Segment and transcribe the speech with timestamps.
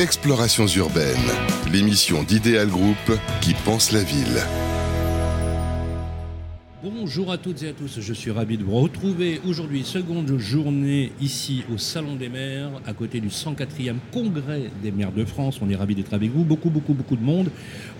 [0.00, 1.14] Explorations urbaines,
[1.70, 2.96] l'émission d'Idéal Group
[3.42, 4.40] qui pense la ville.
[6.82, 11.12] Bonjour à toutes et à tous, je suis ravi de vous retrouver aujourd'hui, seconde journée
[11.20, 15.58] ici au Salon des maires, à côté du 104e congrès des maires de France.
[15.60, 17.50] On est ravi d'être avec vous, beaucoup, beaucoup, beaucoup de monde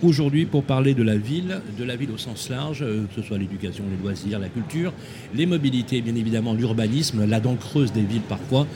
[0.02, 3.28] aujourd'hui pour parler de la ville, de la ville au sens large, euh, que ce
[3.28, 4.94] soit l'éducation, les loisirs, la culture,
[5.34, 8.66] les mobilités, bien évidemment l'urbanisme, la dent creuse des villes parfois,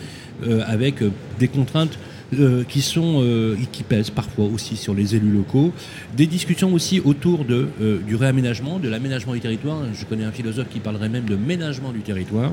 [0.46, 1.98] euh, avec euh, des contraintes
[2.39, 5.72] euh, qui sont euh, qui pèsent parfois aussi sur les élus locaux.
[6.17, 9.79] Des discussions aussi autour de, euh, du réaménagement, de l'aménagement du territoire.
[9.95, 12.53] Je connais un philosophe qui parlerait même de ménagement du territoire.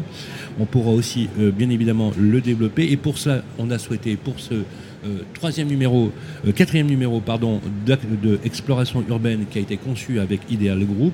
[0.59, 2.91] On pourra aussi bien évidemment le développer.
[2.91, 4.55] Et pour cela, on a souhaité pour ce
[5.33, 6.11] troisième numéro,
[6.55, 11.13] quatrième numéro pardon, de, exploration urbaine qui a été conçu avec Ideal Group,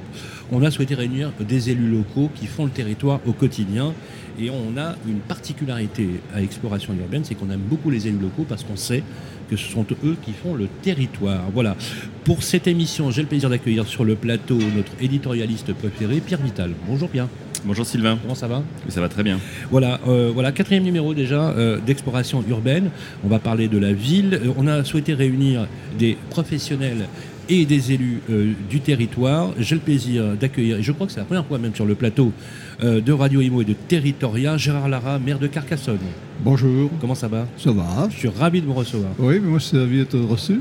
[0.52, 3.94] on a souhaité réunir des élus locaux qui font le territoire au quotidien
[4.40, 8.46] et on a une particularité à Exploration urbaine, c'est qu'on aime beaucoup les élus locaux
[8.48, 9.04] parce qu'on sait
[9.50, 11.44] que ce sont eux qui font le territoire.
[11.54, 11.76] Voilà.
[12.24, 16.72] Pour cette émission, j'ai le plaisir d'accueillir sur le plateau notre éditorialiste préféré, Pierre Vital.
[16.88, 17.28] Bonjour Pierre.
[17.66, 18.18] Bonjour Sylvain.
[18.22, 18.64] Comment ça va?
[18.90, 19.40] Ça va très bien.
[19.72, 22.92] Voilà, euh, voilà quatrième numéro déjà euh, d'exploration urbaine.
[23.24, 24.40] On va parler de la ville.
[24.42, 27.08] Euh, on a souhaité réunir des professionnels
[27.50, 28.22] et des élus
[28.70, 29.52] du territoire.
[29.58, 31.96] J'ai le plaisir d'accueillir, et je crois que c'est la première fois même sur le
[31.96, 32.34] plateau,
[32.82, 35.98] de Radio Imo et de Territoria, Gérard Lara, maire de Carcassonne.
[36.44, 36.92] Bonjour.
[37.02, 37.48] Comment ça va?
[37.58, 38.08] Ça va.
[38.12, 39.12] Je suis ravi de vous recevoir.
[39.18, 40.60] Oui, mais moi je suis ravi d'être reçu.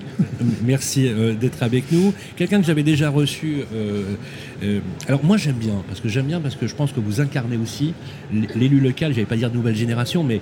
[0.65, 2.15] Merci euh, d'être avec nous.
[2.37, 3.59] Quelqu'un que j'avais déjà reçu.
[3.75, 7.21] Euh, alors moi j'aime bien, parce que j'aime bien parce que je pense que vous
[7.21, 7.93] incarnez aussi
[8.33, 10.41] l'élu local, je vais pas dire nouvelle génération, mais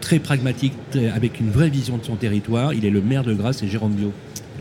[0.00, 0.72] très pragmatique,
[1.14, 2.74] avec une vraie vision de son territoire.
[2.74, 4.12] Il est le maire de Grasse, c'est Jérôme Bio.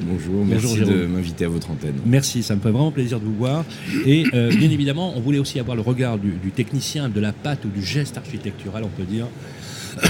[0.01, 1.95] Bonjour, merci de m'inviter à votre antenne.
[2.05, 3.63] Merci, ça me fait vraiment plaisir de vous voir.
[4.05, 7.65] Et euh, bien évidemment, on voulait aussi avoir le regard du, technicien, de la patte
[7.65, 9.27] ou du geste architectural, on peut dire.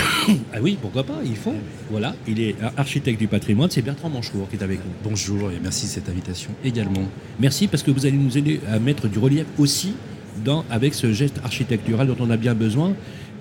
[0.54, 1.56] ah oui, pourquoi pas, il faut.
[1.92, 4.92] Voilà, il est architecte du patrimoine, c'est Bertrand Manchour qui est avec nous.
[5.04, 7.04] Bonjour et merci de cette invitation également.
[7.40, 9.94] Merci parce que vous allez nous aider à mettre du relief aussi
[10.46, 12.94] dans, avec ce geste architectural dont on a bien besoin.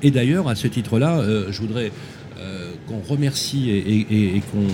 [0.03, 1.93] Et d'ailleurs, à ce titre-là, euh, je voudrais
[2.41, 4.67] euh, qu'on remercie et qu'on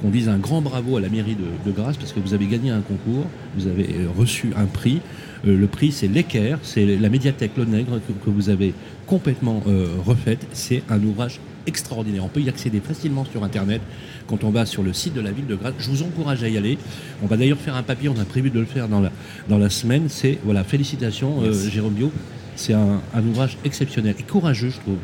[0.00, 2.70] qu'on dise un grand bravo à la mairie de, Grasse parce que vous avez gagné
[2.70, 5.00] un concours, vous avez euh, reçu un prix.
[5.46, 8.74] Euh, le prix, c'est l'Équerre, c'est la médiathèque Le Nègre que, vous avez
[9.06, 10.46] complètement euh, refaite.
[10.52, 12.24] C'est un ouvrage extraordinaire.
[12.24, 13.82] On peut y accéder facilement sur Internet
[14.26, 15.74] quand on va sur le site de la ville de Grasse.
[15.78, 16.78] Je vous encourage à y aller.
[17.22, 19.12] On va d'ailleurs faire un papier, on a prévu de le faire dans la,
[19.48, 20.06] dans la semaine.
[20.08, 22.10] C'est, voilà, félicitations, Jérôme Bio.
[22.56, 24.98] C'est un, un ouvrage exceptionnel et courageux, je trouve.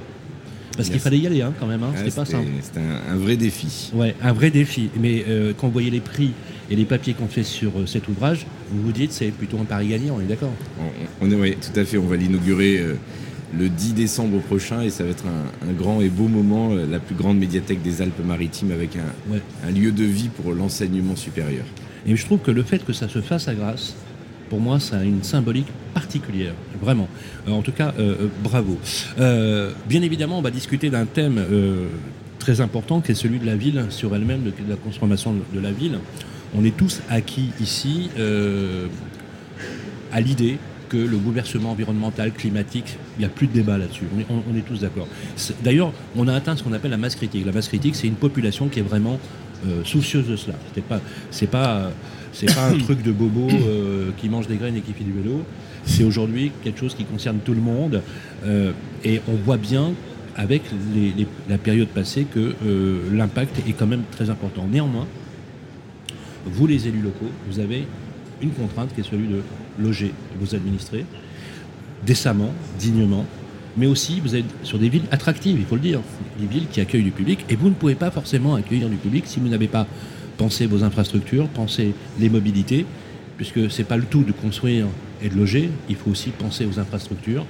[0.77, 1.93] Parce qu'il fallait y aller hein, quand même, hein.
[1.97, 2.49] c'était pas simple.
[2.63, 3.91] C'était un, vrai défi.
[3.95, 4.91] Ouais, un vrai défi.
[5.01, 6.33] Mais euh, quand vous voyez les prix
[6.71, 9.65] et les papiers qu'on fait sur euh, cet ouvrage, vous vous dites c'est plutôt un
[9.65, 10.53] pari gagnant, on est d'accord
[11.21, 11.99] on, est, Oui, tout à fait.
[11.99, 12.95] On va l'inaugurer euh,
[13.57, 17.15] le 10 décembre prochain et ça va être un, grand et beau moment, la plus
[17.15, 21.65] grande médiathèque des Alpes-Maritimes avec un, un lieu de vie pour l'enseignement supérieur.
[22.07, 23.97] Et je trouve que le fait que ça se fasse à Grasse,
[24.49, 27.09] pour moi, ça a une symbolique particulière, vraiment.
[27.49, 28.79] Euh, en tout cas, euh, euh, bravo.
[29.89, 31.43] bien évidemment, on va discuter d'un thème
[32.39, 35.73] très important qui est celui de la ville sur elle-même, de, la transformation de la
[35.73, 35.99] ville.
[36.57, 38.11] On est tous acquis ici
[40.13, 40.59] à l'idée
[40.89, 44.05] que le bouleversement environnemental, climatique, il n'y a plus de débat là-dessus.
[44.31, 45.09] On est, tous d'accord.
[45.65, 47.45] D'ailleurs, on a atteint ce qu'on appelle la masse critique.
[47.45, 49.19] La masse critique, c'est une population qui est vraiment
[49.85, 50.55] soucieuse de cela.
[50.75, 51.01] C'est pas,
[51.33, 51.91] c'est pas
[52.37, 55.13] c'est pas un truc de bobo euh, qui mange des graines et qui fait du
[55.13, 55.43] vélo.
[55.85, 58.03] C'est aujourd'hui quelque chose qui concerne tout le monde.
[58.45, 58.73] Euh,
[59.05, 59.93] et on voit bien
[60.37, 60.63] avec
[61.49, 64.67] la période passée que euh, l'impact est quand même très important.
[64.71, 65.07] Néanmoins,
[66.45, 67.87] vous les élus locaux, vous avez
[68.43, 69.41] une contrainte qui est celui de
[69.79, 71.07] loger vos administrés
[72.05, 73.25] décemment, dignement,
[73.79, 76.01] mais aussi vous êtes sur des villes attractives, il faut le dire,
[76.39, 79.25] des villes qui accueillent du public, et vous ne pouvez pas forcément accueillir du public
[79.27, 79.87] si vous n'avez pas
[80.37, 82.87] pensez vos infrastructures, pensez les mobilités,
[83.37, 84.87] puisque ce n'est pas le tout de construire
[85.23, 87.47] et de loger, il faut aussi penser aux infrastructures.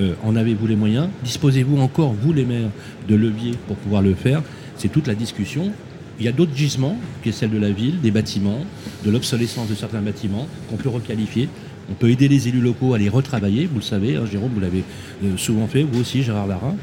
[0.00, 1.08] Euh, en avez-vous les moyens?
[1.24, 2.70] Disposez-vous encore, vous les maires,
[3.08, 4.42] de leviers pour pouvoir le faire?
[4.76, 5.72] C'est toute la discussion.
[6.18, 8.64] Il y a d'autres gisements, qui est celle de la ville, des bâtiments,
[9.04, 11.48] de l'obsolescence de certains bâtiments, qu'on peut requalifier.
[11.90, 14.60] On peut aider les élus locaux à les retravailler, vous le savez, hein, Jérôme, vous
[14.60, 14.82] l'avez
[15.24, 16.74] euh, souvent fait, vous aussi, Gérard Lara.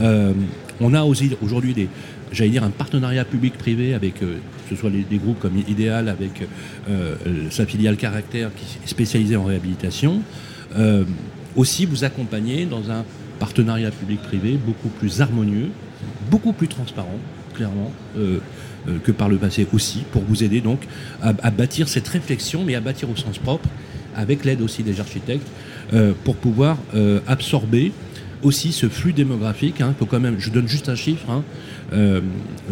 [0.00, 0.32] Euh,
[0.80, 1.88] on a aujourd'hui des,
[2.32, 6.46] j'allais dire, un partenariat public-privé avec, euh, ce soit des groupes comme Idéal, avec
[6.88, 7.14] euh,
[7.50, 10.22] sa filiale Caractère qui est spécialisée en réhabilitation.
[10.76, 11.04] Euh,
[11.56, 13.04] aussi vous accompagner dans un
[13.38, 15.70] partenariat public-privé beaucoup plus harmonieux,
[16.30, 17.18] beaucoup plus transparent,
[17.54, 17.90] clairement,
[19.04, 20.86] que par le passé aussi, pour vous aider donc
[21.20, 23.68] à, bâtir cette réflexion, mais à bâtir au sens propre,
[24.14, 25.48] avec l'aide aussi des architectes,
[26.24, 26.76] pour pouvoir
[27.26, 27.92] absorber
[28.42, 29.80] aussi ce flux démographique.
[29.80, 31.28] Hein, quand même, je donne juste un chiffre.
[31.30, 31.42] Hein,
[31.92, 32.20] euh,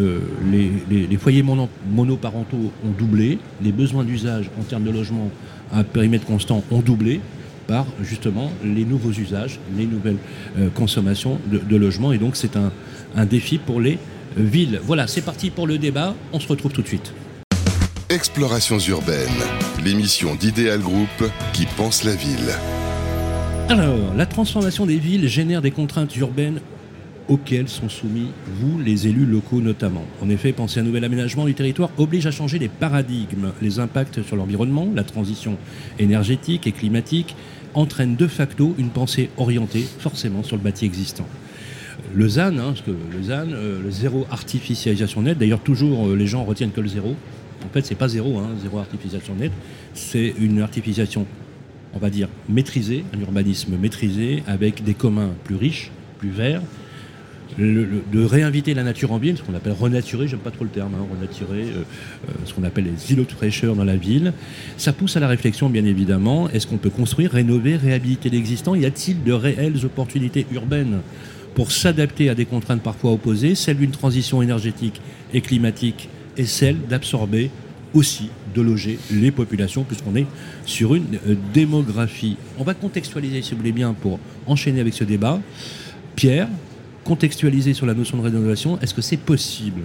[0.01, 0.21] euh,
[0.51, 5.31] les, foyers monoparentaux ont doublé, les besoins d'usage en termes de logement
[5.73, 7.21] à périmètre constant ont doublé
[7.67, 10.19] par justement les nouveaux usages, les nouvelles
[10.59, 12.13] euh, consommations de, de logements.
[12.13, 12.71] Et donc c'est un,
[13.17, 13.99] un défi pour les
[14.37, 14.81] villes.
[14.85, 16.15] Voilà, c'est parti pour le débat.
[16.33, 17.13] On se retrouve tout de suite.
[18.09, 19.29] Explorations urbaines,
[19.85, 21.09] l'émission d'Idéal Group
[21.53, 22.55] qui pense la ville.
[23.69, 26.61] Alors, la transformation des villes génère des contraintes urbaines
[27.29, 30.05] auxquelles sont soumis, vous, les élus locaux notamment.
[30.23, 33.51] En effet, penser à un nouvel aménagement du territoire oblige à changer les paradigmes.
[33.61, 35.59] Les impacts sur l'environnement, la transition
[35.99, 37.35] énergétique et climatique
[37.75, 41.27] entraînent de facto une pensée orientée forcément sur le bâti existant.
[42.15, 46.29] Le ZAN, hein, que le ZAN, euh, le zéro artificialisation nette, d'ailleurs toujours euh, les
[46.29, 47.17] gens retiennent que le zéro,
[47.65, 49.53] en fait, c'est pas zéro, hein, zéro artificialisation nette.
[49.95, 51.27] C'est une artificialisation,
[51.95, 56.63] on va dire, maîtrisée, un urbanisme maîtrisé, avec des communs plus riches, plus verts.
[57.59, 60.93] de réinviter la nature en ville, ce qu'on appelle renaturer, j'aime pas trop le terme,
[60.95, 61.85] hein, renaturer, euh,
[62.29, 64.33] euh, ce qu'on appelle les îlots de fraîcheur dans la ville.
[64.77, 66.51] Ça pousse à la réflexion, bien évidemment.
[66.51, 68.75] Est-ce qu'on peut construire, rénover, réhabiliter l'existant?
[68.75, 71.01] Y a-t-il de réelles opportunités urbaines
[71.55, 75.01] pour s'adapter à des contraintes parfois opposées, celles d'une transition énergétique
[75.33, 77.51] et climatique et celle d'absorber
[77.95, 80.27] aussi, de loger les populations, puisqu'on est
[80.65, 82.37] sur une euh, démographie.
[82.59, 85.41] On va contextualiser, si vous voulez bien, pour enchaîner avec ce débat.
[86.17, 86.49] Pierre,
[87.05, 89.83] contextualiser sur la notion de rénovation, est-ce que c'est possible?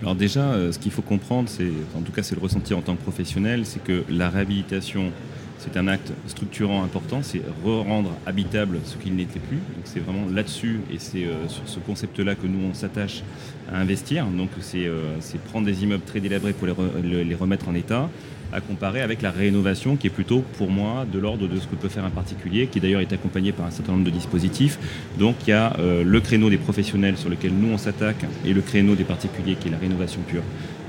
[0.00, 2.80] Alors déjà, euh, ce qu'il faut comprendre, c'est, en tout cas c'est le ressenti en
[2.80, 5.12] tant que professionnel, c'est que la réhabilitation
[5.60, 9.58] c'est un acte structurant important, c'est re-rendre habitable ce qu'il n'était plus.
[9.58, 13.22] Donc c'est vraiment là-dessus et c'est euh, sur ce concept-là que nous on s'attache
[13.70, 14.26] à investir.
[14.26, 15.18] Donc c'est euh,
[15.50, 18.08] prendre des immeubles très délabrés pour les, remettre en état,
[18.52, 21.74] à comparer avec la rénovation qui est plutôt pour moi de l'ordre de ce que
[21.74, 24.78] peut faire un particulier, qui d'ailleurs est accompagné par un certain nombre de dispositifs.
[25.18, 28.54] Donc il y a euh, le créneau des professionnels sur lequel nous on s'attaque et
[28.54, 30.42] le créneau des particuliers qui est la rénovation pure.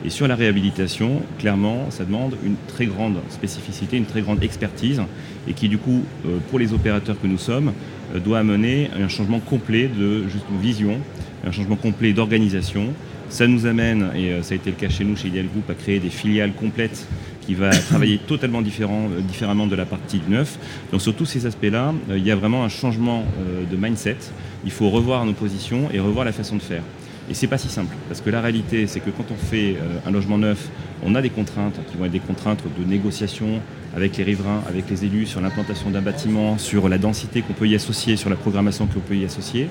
[0.04, 5.02] Et sur la réhabilitation, clairement, ça demande une très grande spécificité, une très grande expertise,
[5.48, 7.74] et qui du coup, euh, pour les opérateurs que nous sommes,
[8.16, 10.24] euh, doit amener un changement complet de
[10.60, 10.98] vision,
[11.46, 12.94] un changement complet d'organisation.
[13.30, 15.70] Ça nous amène, et euh, ça a été le cas chez nous, chez Ideal Group,
[15.70, 17.08] à créer des filiales complètes
[17.46, 20.58] qui va travailler totalement différemment de la partie neuf.
[20.92, 23.24] Donc sur tous ces aspects-là, il y a vraiment un changement
[23.72, 24.18] de mindset.
[24.66, 26.84] Il faut revoir nos positions et revoir la façon de faire.
[27.30, 30.00] Et c'est pas si simple, parce que la réalité, c'est que quand on fait euh,
[30.08, 30.70] un logement neuf,
[31.04, 33.62] on a des contraintes qui vont être des contraintes de négociation
[33.96, 37.68] avec les riverains, avec les élus, sur l'implantation d'un bâtiment, sur la densité qu'on peut
[37.68, 39.70] y associer, sur la programmation qu'on peut y associer.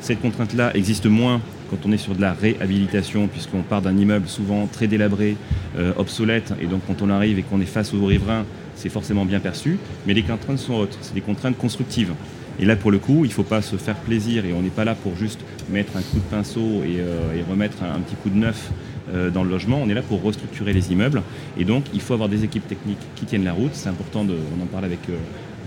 [0.00, 1.40] Cette contrainte-là existe moins
[1.70, 5.36] quand on est sur de la réhabilitation, puisqu'on part d'un immeuble souvent très délabré,
[5.78, 9.24] euh, obsolète, et donc quand on arrive et qu'on est face aux riverains, c'est forcément
[9.24, 9.78] bien perçu.
[10.06, 12.12] Mais les contraintes sont autres, c'est des contraintes constructives.
[12.60, 14.68] Et là, pour le coup, il ne faut pas se faire plaisir et on n'est
[14.68, 15.40] pas là pour juste
[15.70, 18.70] mettre un coup de pinceau et, euh, remettre un, petit coup de neuf
[19.14, 19.80] euh, dans le logement.
[19.80, 21.22] On est là pour restructurer les immeubles.
[21.56, 23.70] Et donc, il faut avoir des équipes techniques qui tiennent la route.
[23.74, 25.16] C'est important, de, on en parle avec euh,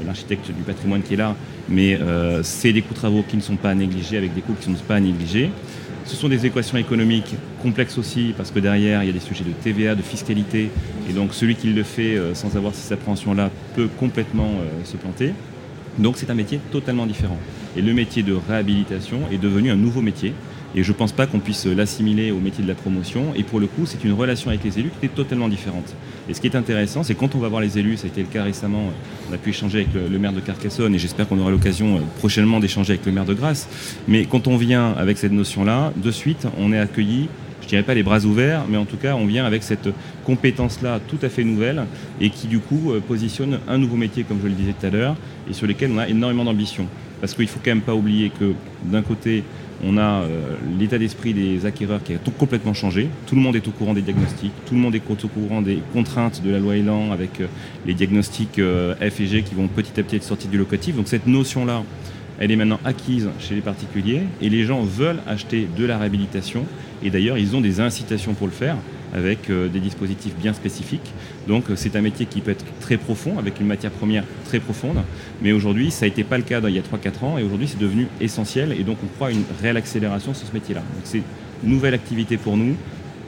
[0.06, 1.36] l'architecte du patrimoine qui est là,
[1.70, 2.00] mais
[2.42, 4.68] c'est des coûts de travaux qui ne sont pas à négliger, avec des coûts qui
[4.72, 5.52] ne sont pas à négliger.
[6.06, 9.44] Ce sont des équations économiques complexes aussi, parce que derrière, il y a des sujets
[9.44, 10.72] de TVA, de fiscalité,
[11.08, 14.50] et donc celui qui le fait sans avoir ces appréhensions-là peut complètement
[14.86, 15.34] se planter.
[15.98, 17.38] Donc c'est un métier totalement différent.
[17.76, 20.34] Et le métier de réhabilitation est devenu un nouveau métier.
[20.74, 23.34] Et je ne pense pas qu'on puisse l'assimiler au métier de la promotion.
[23.36, 25.94] Et pour le coup, c'est une relation avec les élus qui est totalement différente.
[26.30, 28.22] Et ce qui est intéressant, c'est quand on va voir les élus, ça a été
[28.22, 28.84] le cas récemment,
[29.30, 32.00] on a pu échanger avec le, maire de Carcassonne et j'espère qu'on aura l'occasion euh,
[32.20, 33.68] prochainement d'échanger avec le maire de Grasse.
[34.08, 37.28] Mais quand on vient avec cette notion-là, de suite, on est accueilli
[37.62, 39.88] je dirais pas les bras ouverts, mais en tout cas, on vient avec cette
[40.26, 41.84] compétence-là tout à fait nouvelle
[42.20, 44.90] et qui, du coup, euh, positionne un nouveau métier, comme je le disais tout à
[44.90, 45.16] l'heure,
[45.50, 46.88] et sur lequel on a énormément d'ambition.
[47.20, 49.44] Parce qu'il ne faut quand même pas oublier que, d'un côté,
[49.84, 53.10] on a euh, l'état d'esprit des acquéreurs qui a tout complètement changé.
[53.28, 55.80] Tout le monde est au courant des diagnostics, tout le monde est au courant des
[55.94, 57.48] contraintes de la loi Elan avec euh,
[57.86, 60.96] les diagnostics F et G qui vont petit à petit être sortis du locatif.
[60.96, 61.84] Donc cette notion-là,
[62.40, 66.66] elle est maintenant acquise chez les particuliers et les gens veulent acheter de la réhabilitation
[67.04, 68.78] et d'ailleurs, ils ont des incitations pour le faire
[69.14, 71.12] avec euh, des dispositifs bien spécifiques.
[71.48, 74.60] Donc euh, c'est un métier qui peut être très profond, avec une matière première très
[74.60, 74.98] profonde.
[75.42, 77.68] Mais aujourd'hui, ça n'a été pas le cas il y a 3-4 ans, et aujourd'hui
[77.68, 78.74] c'est devenu essentiel.
[78.80, 80.82] Et donc on croit à une réelle accélération sur ce métier-là.
[80.82, 81.22] Donc c'est
[81.64, 82.76] une nouvelle activité pour nous,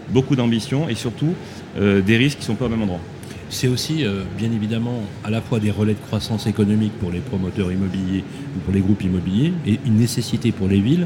[0.10, 1.34] beaucoup d'ambition, et surtout
[1.78, 3.02] euh, des risques qui ne sont pas au même endroit.
[3.50, 4.04] C'est aussi,
[4.36, 8.24] bien évidemment, à la fois des relais de croissance économique pour les promoteurs immobiliers
[8.56, 11.06] ou pour les groupes immobiliers, et une nécessité pour les villes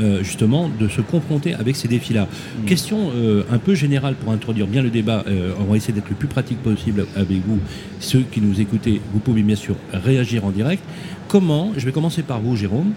[0.00, 2.24] euh, justement de se confronter avec ces défis-là.
[2.26, 2.64] Mm.
[2.66, 5.24] Question euh, un peu générale pour introduire bien le débat.
[5.26, 7.58] Euh, on va essayer d'être le plus pratique possible avec vous.
[8.00, 10.82] Ceux qui nous écoutez, vous pouvez bien sûr réagir en direct.
[11.28, 12.92] Comment, je vais commencer par vous Jérôme,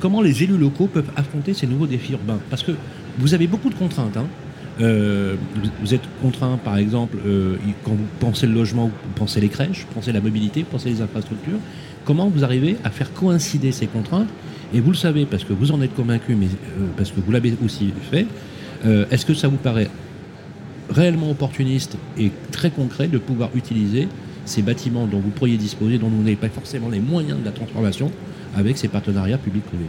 [0.00, 2.38] comment les élus locaux peuvent affronter ces nouveaux défis urbains?
[2.50, 2.72] Parce que
[3.18, 4.16] vous avez beaucoup de contraintes.
[4.16, 4.26] Hein.
[4.80, 5.36] Euh,
[5.80, 9.86] vous, êtes contraint, par exemple, euh, quand vous pensez le logement, vous pensez les crèches,
[9.88, 11.58] vous pensez la mobilité, vous pensez les infrastructures.
[12.04, 14.28] Comment vous arrivez à faire coïncider ces contraintes
[14.74, 17.32] Et vous le savez, parce que vous en êtes convaincu, mais euh, parce que vous
[17.32, 18.26] l'avez aussi fait.
[19.12, 19.88] Est-ce que ça vous paraît
[20.90, 24.08] réellement opportuniste et très concret de pouvoir utiliser
[24.44, 27.52] ces bâtiments dont vous pourriez disposer, dont vous n'avez pas forcément les moyens de la
[27.52, 28.10] transformation,
[28.56, 29.86] avec ces partenariats publics-privés?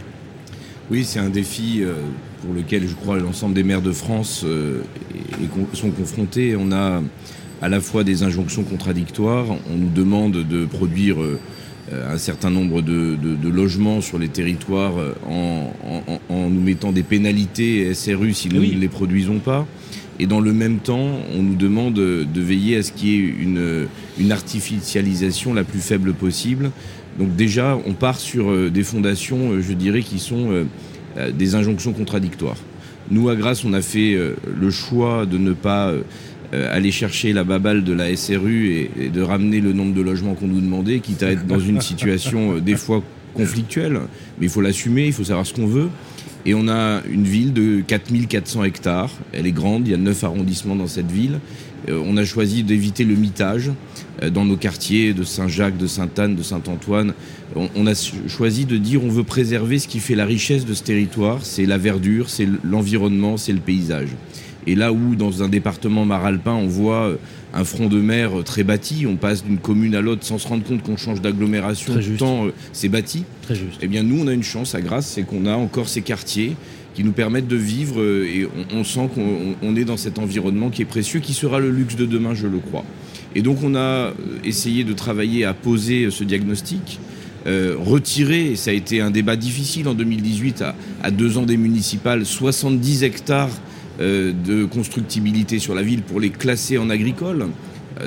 [0.90, 1.94] Oui, c'est un défi euh,
[2.42, 4.82] pour lequel je crois l'ensemble des maires de France euh,
[5.72, 6.56] sont confrontés.
[6.56, 7.02] On a
[7.62, 11.40] à la fois des injonctions contradictoires, on nous demande de produire euh,
[11.92, 13.16] un certain nombre de,
[13.48, 14.94] logements sur les territoires
[15.28, 15.70] en,
[16.30, 19.66] nous mettant des pénalités SRU si nous ne les produisons pas.
[20.18, 23.18] Et dans le même temps, on nous demande de veiller à ce qu'il y ait
[23.18, 23.86] une,
[24.18, 26.70] une artificialisation la plus faible possible
[27.18, 30.50] donc déjà, on part sur euh, des fondations, euh, je dirais, qui sont
[31.16, 32.56] euh, des injonctions contradictoires.
[33.10, 35.92] Nous, à Grasse, on a fait le choix de ne pas
[36.70, 40.46] aller chercher la babale de la SRU et, de ramener le nombre de logements qu'on
[40.46, 43.02] nous demandait, quitte à être dans une situation des fois
[43.34, 44.00] conflictuelle,
[44.38, 45.88] mais il faut l'assumer, il faut savoir ce qu'on veut.
[46.46, 50.24] Et on a une ville de 4400 hectares, elle est grande, il y a 9
[50.24, 51.40] arrondissements dans cette ville.
[51.88, 53.70] on a choisi d'éviter le mitage.
[54.22, 57.14] Euh, dans nos quartiers de Saint-Jacques, de Sainte-Anne, de Saint-Antoine.
[57.56, 57.94] On, a
[58.28, 61.66] choisi de dire on veut préserver ce qui fait la richesse de ce territoire, c'est
[61.66, 64.08] la verdure, c'est l'environnement, c'est le paysage.
[64.66, 67.16] Et là où, dans un département maralpin, on voit euh,
[67.52, 70.48] un front de mer euh, très bâti, on passe d'une commune à l'autre sans se
[70.48, 73.24] rendre compte qu'on change d'agglomération, tant c'est bâti.
[73.42, 73.78] Très juste.
[73.82, 76.56] Eh bien, nous, on a une chance à Grasse, c'est qu'on a encore ces quartiers
[76.94, 80.84] qui nous permettent de vivre et on sent qu'on est dans cet environnement qui est
[80.84, 82.84] précieux, qui sera le luxe de demain, je le crois.
[83.34, 84.12] Et donc on a euh,
[84.44, 87.00] essayé de travailler à poser euh, ce diagnostic,
[87.46, 90.64] euh, retirer, et ça a été un débat difficile en 2018,
[91.02, 93.50] à, deux ans des municipales, 70 hectares
[93.98, 97.46] de constructibilité sur la ville pour les classer en agricole.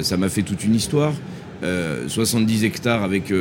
[0.01, 1.13] ça m'a fait toute une histoire.
[2.07, 3.31] 70 hectares avec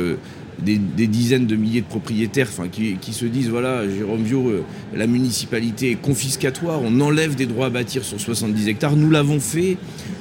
[0.61, 4.63] des, dizaines de milliers de propriétaires qui, se disent voilà, Jérôme Viau, euh,
[4.95, 8.95] la municipalité est confiscatoire, on enlève des droits à bâtir sur 70 hectares.
[8.95, 9.77] Nous l'avons fait.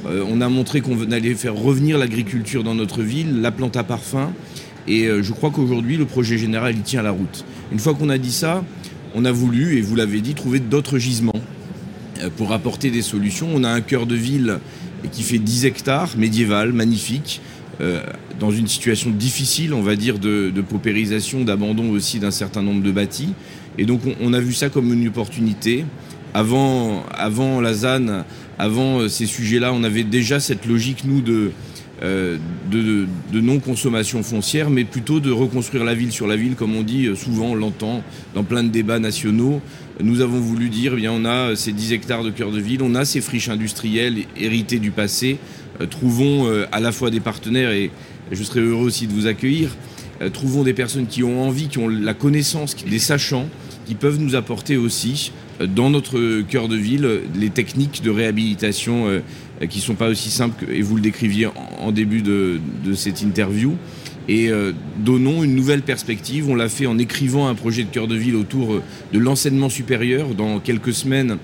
[0.07, 3.85] Euh, on a montré qu'on allait faire revenir l'agriculture dans notre ville, la plante à
[3.85, 4.33] parfum.
[4.89, 7.45] Et euh, je crois qu'aujourd'hui, le projet général, il tient la route.
[7.73, 8.65] Une fois qu'on a dit ça,
[9.15, 11.33] on a voulu, et vous l'avez dit, trouver d'autres gisements
[12.37, 13.49] pour apporter des solutions.
[13.53, 14.59] On a un cœur de ville
[15.13, 17.41] qui fait 10 hectares, médiéval, magnifique,
[17.81, 18.03] euh,
[18.41, 22.91] dans une situation difficile, on va dire, de, paupérisation, d'abandon aussi d'un certain nombre de
[22.91, 23.35] bâtis.
[23.79, 25.85] Et donc on, a vu ça comme une opportunité.
[26.35, 28.25] Avant, avant la ZAN,
[28.59, 31.51] avant euh, ces sujets-là, on avait déjà cette logique, nous, de,
[32.03, 32.37] euh,
[32.71, 37.09] de, non-consommation foncière, mais plutôt de reconstruire la ville sur la ville, comme on dit
[37.17, 38.03] souvent, on l'entend
[38.35, 39.61] dans plein de débats nationaux.
[40.03, 42.83] Nous avons voulu dire, eh bien, on a ces 10 hectares de cœur de ville,
[42.83, 45.39] on a ces friches industrielles héritées du passé,
[45.81, 47.91] euh, trouvons euh, à la fois des partenaires et
[48.31, 49.71] je serais heureux aussi de vous accueillir.
[50.21, 53.49] Euh, trouvons des personnes qui ont envie, qui ont la connaissance, des sachants,
[53.87, 59.23] qui peuvent nous apporter aussi dans notre cœur de ville les techniques de réhabilitation
[59.69, 61.49] qui ne sont pas aussi simples, et vous le décriviez
[61.79, 62.61] en début de,
[62.95, 63.77] cette interview.
[64.29, 64.51] Et
[64.99, 66.51] donnons une nouvelle perspective.
[66.51, 68.81] On l'a fait en écrivant un projet de cœur de ville autour
[69.13, 70.35] de l'enseignement supérieur.
[70.35, 71.39] Dans quelques semaines,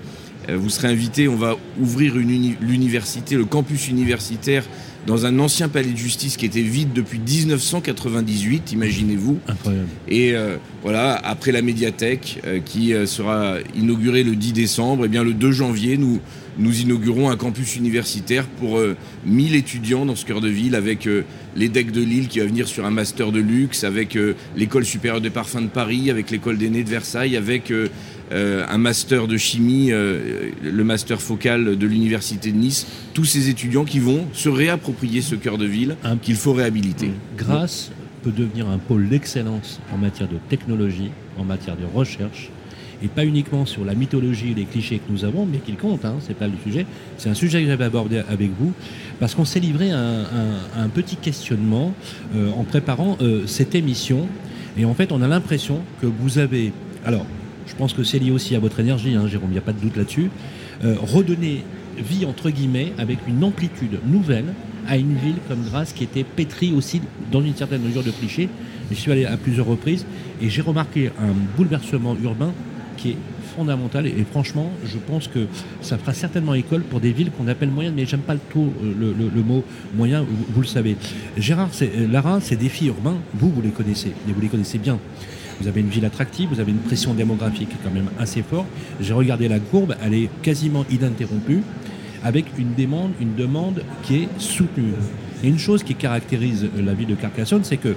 [0.49, 4.65] euh, vous serez invité, on va ouvrir l'université, le campus universitaire
[5.05, 9.39] dans un ancien palais de justice qui était vide depuis 1998, imaginez-vous.
[9.47, 9.87] Incroyable.
[10.07, 15.09] Et euh, voilà, après la médiathèque euh, qui sera inaugurée le 10 décembre, et eh
[15.09, 16.19] bien le 2 janvier, nous,
[16.57, 18.79] nous inaugurons un campus universitaire pour
[19.25, 21.07] 1000 étudiants dans ce cœur de ville avec
[21.55, 24.17] l'EDEC de Lille qui va venir sur un master de luxe, avec
[24.55, 27.71] l'école supérieure des parfums de Paris, avec l'école des de Versailles, avec
[28.33, 33.49] euh, un master de chimie, euh, le master focal de l'université de Nice, tous ces
[33.49, 37.11] étudiants qui vont se réapproprier ce cœur de ville qu'il faut réhabiliter.
[37.37, 37.91] Grasse
[38.23, 42.49] peut devenir un pôle d'excellence en matière de technologie, en matière de recherche,
[43.03, 46.05] et pas uniquement sur la mythologie et les clichés que nous avons, mais qu'il compte,
[46.05, 46.85] hein, c'est pas le sujet.
[47.17, 48.73] C'est un sujet que j'avais abordé avec vous,
[49.19, 49.99] parce qu'on s'est livré à
[50.77, 51.93] un, petit questionnement
[52.35, 54.27] euh, en préparant cette émission,
[54.77, 56.71] et en fait on a l'impression que vous avez...
[57.05, 57.25] Alors,
[57.67, 59.73] je pense que c'est lié aussi à votre énergie, hein, Jérôme, il n'y a pas
[59.73, 60.29] de doute là-dessus,
[60.83, 61.63] euh, redonner
[61.97, 64.45] vie, entre guillemets, avec une amplitude nouvelle
[64.87, 68.49] à une ville comme Grasse qui était pétrie aussi dans une certaine mesure de clichés.
[68.91, 70.05] Je suis allé à plusieurs reprises
[70.41, 72.51] et j'ai remarqué un bouleversement urbain
[72.97, 73.17] qui est
[73.55, 75.47] fondamental et, franchement je pense que
[75.81, 79.13] ça fera certainement école pour des villes qu'on appelle moyennes mais j'aime pas le, euh,
[79.35, 79.63] le, mot
[79.95, 80.97] moyen vous, le savez
[81.37, 81.69] Gérard
[82.11, 84.99] Lara ces défis urbains vous vous les connaissez et vous les connaissez bien
[85.61, 88.67] vous avez une ville attractive, vous avez une pression démographique quand même assez forte.
[88.99, 91.61] J'ai regardé la courbe, elle est quasiment ininterrompue,
[92.23, 94.93] avec une demande, une demande qui est soutenue.
[95.43, 97.95] Et une chose qui caractérise la ville de Carcassonne, c'est que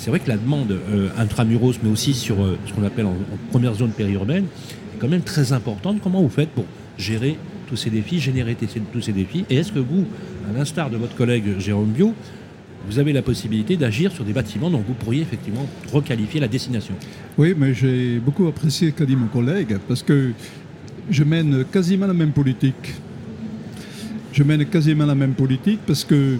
[0.00, 3.14] c'est vrai que la demande euh, intramuros, mais aussi sur euh, ce qu'on appelle en,
[3.50, 5.98] première zone périurbaine, est quand même très importante.
[6.02, 6.64] Comment vous faites pour
[6.96, 7.36] gérer
[7.68, 8.56] tous ces défis, générer
[8.92, 9.44] tous ces défis?
[9.50, 10.06] Et est-ce que vous,
[10.48, 12.14] à l'instar de votre collègue Jérôme Bio,
[12.88, 16.94] vous avez la possibilité d'agir sur des bâtiments dont vous pourriez effectivement requalifier la destination?
[17.36, 20.30] Oui, mais j'ai beaucoup apprécié qu'a dit mon collègue, parce que
[21.10, 22.94] je mène quasiment la même politique.
[24.32, 26.38] Je mène quasiment la même politique parce que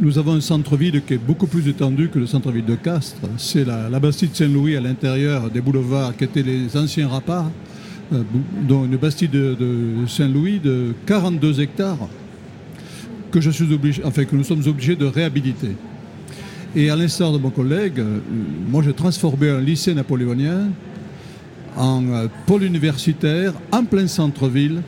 [0.00, 3.28] nous avons un centre-ville qui est beaucoup plus étendu que le centre-ville de Castres.
[3.38, 7.50] C'est la, la Bastide Saint-Louis à l'intérieur des boulevards qui étaient les anciens rapparts,
[8.12, 8.22] euh,
[8.68, 12.08] dont une Bastide de, Saint-Louis de 42 hectares
[13.30, 15.76] que, nous sommes obligés de réhabiliter.
[16.76, 18.18] Et à l'instar de mon collègue, euh,
[18.70, 20.68] moi j'ai transformé un lycée napoléonien
[21.76, 22.02] en
[22.46, 24.82] pôle universitaire en plein centre-ville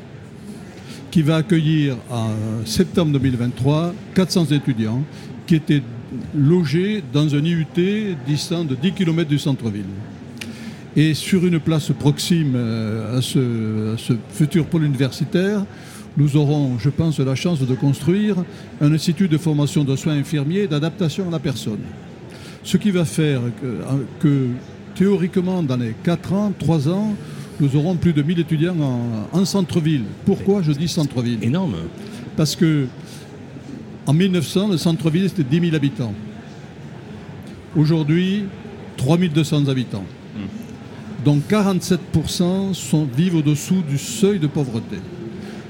[1.15, 2.31] qui va accueillir en
[2.65, 5.05] septembre 2023 400 étudiants
[5.47, 5.81] qui étaient
[6.35, 9.85] logés dans un IUT distant de 10 km du centre-ville.
[10.97, 15.65] Et sur une place proxime euh, à ce, futur pôle universitaire,
[16.17, 18.35] nous aurons, je pense, la chance de construire
[18.81, 21.85] un institut de formation de soins infirmiers et d'adaptation à la personne.
[22.65, 23.79] Ce qui va faire que,
[24.19, 24.47] que
[24.97, 27.15] théoriquement, dans les 4 ans, 3 ans,
[27.61, 28.77] nous aurons plus de 1000 étudiants
[29.33, 30.05] en, centre-ville.
[30.25, 31.39] Pourquoi je dis centre-ville?
[31.43, 31.77] Énorme.
[32.37, 32.87] Parce que
[34.07, 36.13] en 1900, le centre-ville, c'était 10 000 habitants.
[37.77, 38.45] Aujourd'hui,
[38.97, 40.05] 3200 habitants.
[40.37, 41.25] Hmm.
[41.25, 44.97] Donc 47% sont, vivent au-dessous du seuil de pauvreté.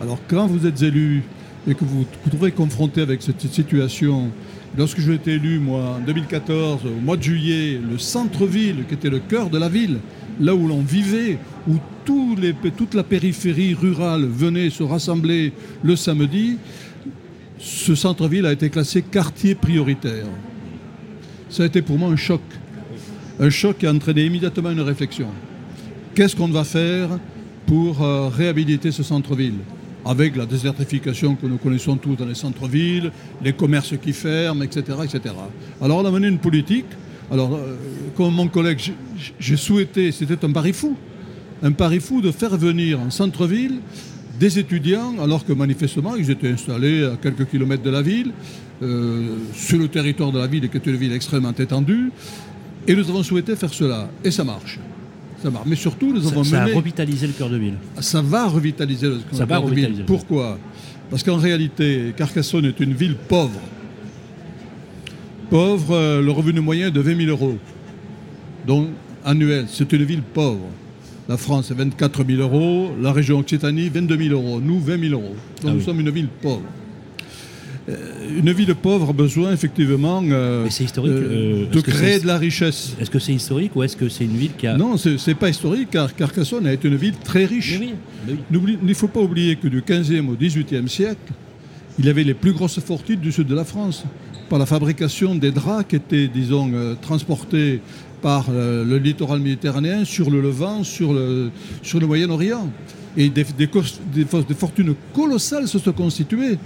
[0.01, 1.23] Alors quand vous êtes élu
[1.67, 4.31] et que vous vous trouvez confronté avec cette situation,
[4.77, 9.11] lorsque j'ai été élu, moi, en 2014, au mois de juillet, le centre-ville, qui était
[9.11, 9.99] le cœur de la ville,
[10.41, 11.39] là où l'on vivait,
[11.69, 11.75] où
[12.05, 16.59] toute la périphérie rurale venait se rassembler le samedi,
[17.59, 20.27] ce centre-ville a été classé quartier prioritaire.
[21.49, 22.43] Ça a été pour moi un choc.
[23.41, 25.29] Un choc qui a entraîné immédiatement une réflexion.
[26.15, 27.09] Qu'est-ce qu'on va faire
[27.67, 29.59] pour euh, réhabiliter ce centre-ville?
[30.05, 33.11] Avec la désertification que nous connaissons tous dans les centres-villes,
[33.43, 35.35] les commerces qui ferment, etc., etc.
[35.81, 36.85] Alors on a mené une politique
[37.31, 37.77] alors, euh,
[38.17, 38.81] comme mon collègue,
[39.39, 40.97] j'ai souhaité, c'était un pari fou,
[41.63, 43.77] un pari fou de faire venir en centre-ville
[44.39, 48.33] des étudiants, alors que manifestement, ils étaient installés à quelques kilomètres de la ville,
[48.83, 52.11] euh, sur le territoire de la ville, qui est une ville extrêmement étendue.
[52.87, 54.11] Et nous avons souhaité faire cela.
[54.23, 54.79] Et ça marche.
[55.43, 55.67] Ça marche.
[55.67, 56.73] Mais surtout, nous avons ça, mené...
[56.73, 57.77] Ça a revitalisé le cœur de ville.
[58.01, 60.05] Ça va revitaliser le cœur de ville.
[60.07, 60.59] Pourquoi?
[61.11, 63.61] Parce qu'en réalité, Carcassonne est une ville pauvre
[65.55, 67.57] pauvre, euh, le revenu moyen est de 20 000 euros,
[68.67, 68.89] donc
[69.25, 69.67] annuel.
[69.69, 70.67] C'est une ville pauvre.
[71.29, 72.91] La France, c'est 24 000 euros.
[73.01, 74.61] La région Occitanie, 22 000 euros.
[74.61, 75.37] Nous, 20 000 euros.
[75.63, 76.65] Donc ah nous sommes une ville pauvre.
[77.89, 82.97] Euh, une ville pauvre a besoin effectivement euh, de créer de la richesse.
[83.01, 84.77] Est-ce que c'est historique ou est-ce que c'est une ville qui a...
[84.77, 87.79] Non, ce n'est pas historique car Carcassonne a été une ville très riche.
[87.79, 88.41] Il
[88.83, 91.33] ne faut pas oublier que du 15e au 18e siècle,
[92.01, 94.05] il y avait les plus grosses fortunes du sud de la France
[94.49, 97.81] par la fabrication des draps qui étaient, disons, euh, transportés
[98.23, 101.51] par euh, le littoral méditerranéen sur le Levant, sur le,
[101.95, 102.71] Moyen-Orient.
[103.17, 103.45] Et des,
[104.55, 106.59] fortunes colossales se sont constituées.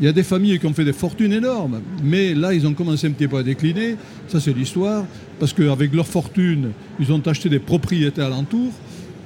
[0.00, 2.74] Il y a des familles qui ont fait des fortunes énormes, mais là, ils ont
[2.74, 3.96] commencé un petit peu à décliner.
[4.28, 5.04] Ça, c'est l'histoire,
[5.40, 8.72] parce qu'avec leur fortune, ils ont acheté des propriétés alentours,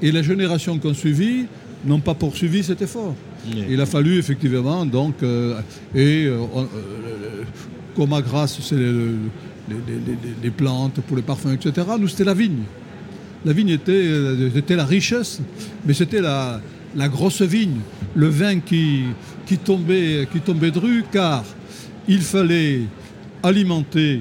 [0.01, 1.47] et les générations qui ont suivi
[1.85, 3.15] n'ont pas poursuivi cet effort.
[3.45, 5.61] Il a fallu effectivement, donc, euh,
[5.95, 7.43] et euh, euh,
[7.97, 11.87] comme à grâce, c'est les, plantes pour les parfums, etc.
[11.99, 12.63] Nous, c'était la vigne.
[13.45, 15.41] La vigne était, la richesse,
[15.85, 16.61] mais c'était la,
[17.09, 17.81] grosse vigne,
[18.15, 19.03] le vin qui,
[19.47, 21.45] qui, tombait, qui tombait de rue, car
[22.07, 22.83] il fallait
[23.43, 24.21] alimenter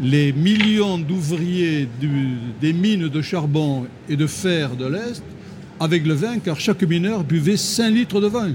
[0.00, 1.88] les millions d'ouvriers
[2.60, 5.22] des mines de charbon et de fer de l'Est
[5.82, 8.52] avec le vin, car chaque mineur buvait 5 litres de vin.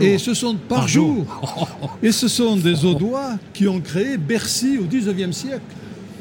[0.00, 1.26] Et ce sont par, jour.
[2.04, 5.60] Et ce sont des Audois qui ont créé Bercy au 19e siècle.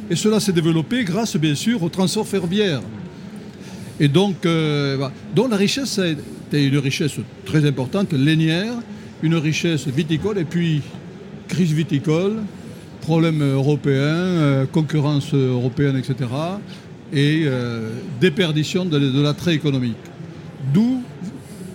[0.10, 2.82] Et cela s'est développé grâce, bien sûr, au transport ferroviaire.
[4.00, 8.74] Et donc, euh, la richesse a été une richesse très importante, lainière,
[9.21, 10.82] une richesse viticole, et puis
[11.47, 12.38] crise viticole,
[13.02, 16.28] problème européen, euh, concurrence européenne, etc
[17.13, 19.97] et euh, déperdition de, l'attrait économique.
[20.74, 21.02] D'où,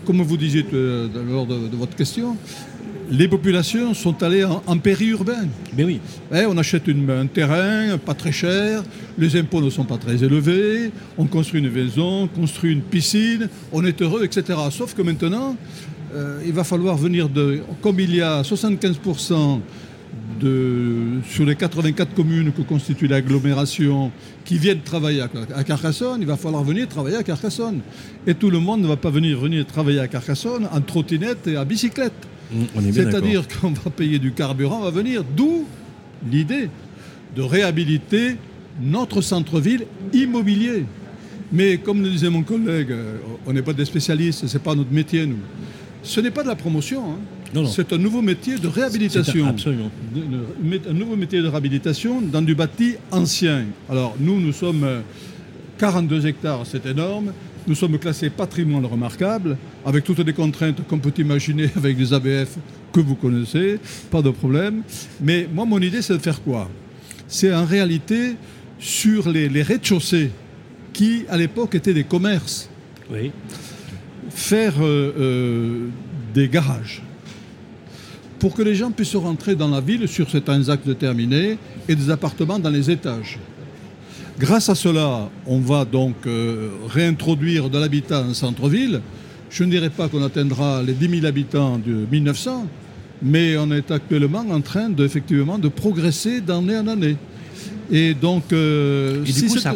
[0.05, 2.37] comme vous disiez euh, lors de, votre question,
[3.11, 5.47] les populations sont allées en, périurbain.
[5.77, 6.01] Mais oui.
[6.35, 8.83] Eh, on achète un terrain pas très cher,
[9.17, 13.85] les impôts ne sont pas très élevés, on construit une maison, construit une piscine, on
[13.85, 14.59] est heureux, etc.
[14.71, 15.57] Sauf que maintenant,
[16.15, 17.61] euh, il va falloir venir de.
[17.83, 19.61] Comme il y a 75%
[20.41, 24.13] de, sur les 84 communes que constitue l'agglomération
[24.45, 27.81] qui viennent travailler à, Carcassonne, il va falloir venir travailler à Carcassonne.
[28.27, 31.57] Et tout le monde ne va pas venir, venir travailler à Carcassonne en trottinette et
[31.57, 32.13] à bicyclette.
[32.53, 35.25] Mmh, C'est-à-dire qu'on va payer du carburant, on va venir.
[35.25, 35.65] D'où
[36.31, 36.69] l'idée
[37.35, 38.37] de réhabiliter
[38.81, 40.85] notre centre-ville immobilier.
[41.53, 44.75] Mais comme le disait mon collègue, euh, on n'est pas des spécialistes, ce n'est pas
[44.75, 45.39] notre métier, nous.
[46.03, 47.13] Ce n'est pas de la promotion.
[47.13, 47.19] Hein.
[47.67, 49.47] C'est un nouveau métier de réhabilitation.
[49.47, 49.91] absolument.
[50.15, 53.65] Un nouveau métier de réhabilitation dans du bâti ancien.
[53.89, 54.87] Alors nous, nous sommes
[55.79, 57.33] 42 euh, hectares, c'est énorme.
[57.67, 62.57] Nous sommes classés patrimoine remarquable, avec toutes les contraintes qu'on peut imaginer avec les ABF
[62.93, 63.79] que vous connaissez,
[64.11, 64.83] pas de problème.
[65.21, 66.69] Mais moi, mon idée, c'est de faire quoi?
[67.27, 68.37] C'est en réalité
[68.79, 70.31] sur les, rez-de-chaussée,
[70.93, 72.71] qui à l'époque étaient des commerces.
[73.11, 73.33] Oui
[74.37, 75.89] faire euh, euh,
[76.35, 77.03] des garages
[78.39, 82.11] pour que les gens puissent rentrer dans la ville sur certains actes déterminés et des
[82.11, 83.39] appartements dans les étages.
[84.39, 89.01] Grâce à cela, on va donc euh, réintroduire de l'habitat en centre-ville.
[89.49, 92.67] Je ne dirais pas qu'on atteindra les 10 000 habitants de 1900,
[93.23, 97.17] mais on est actuellement en train de, effectivement de progresser d'année en année.
[97.91, 99.73] Et donc, euh, ça,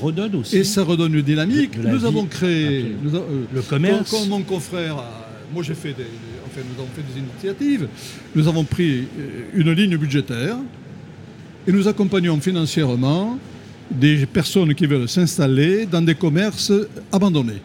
[0.00, 0.58] redonne aussi.
[0.58, 1.76] Et ça redonne une dynamique.
[1.82, 4.10] nous avons créé euh, le commerce.
[4.10, 5.02] Comme, mon confrère,
[5.52, 6.06] moi j'ai fait des,
[6.60, 7.88] nous avons fait des initiatives.
[8.34, 10.56] Nous avons pris euh, une ligne budgétaire
[11.66, 13.38] et nous accompagnons financièrement
[13.90, 16.72] des personnes qui veulent s'installer dans des commerces
[17.12, 17.62] abandonnés.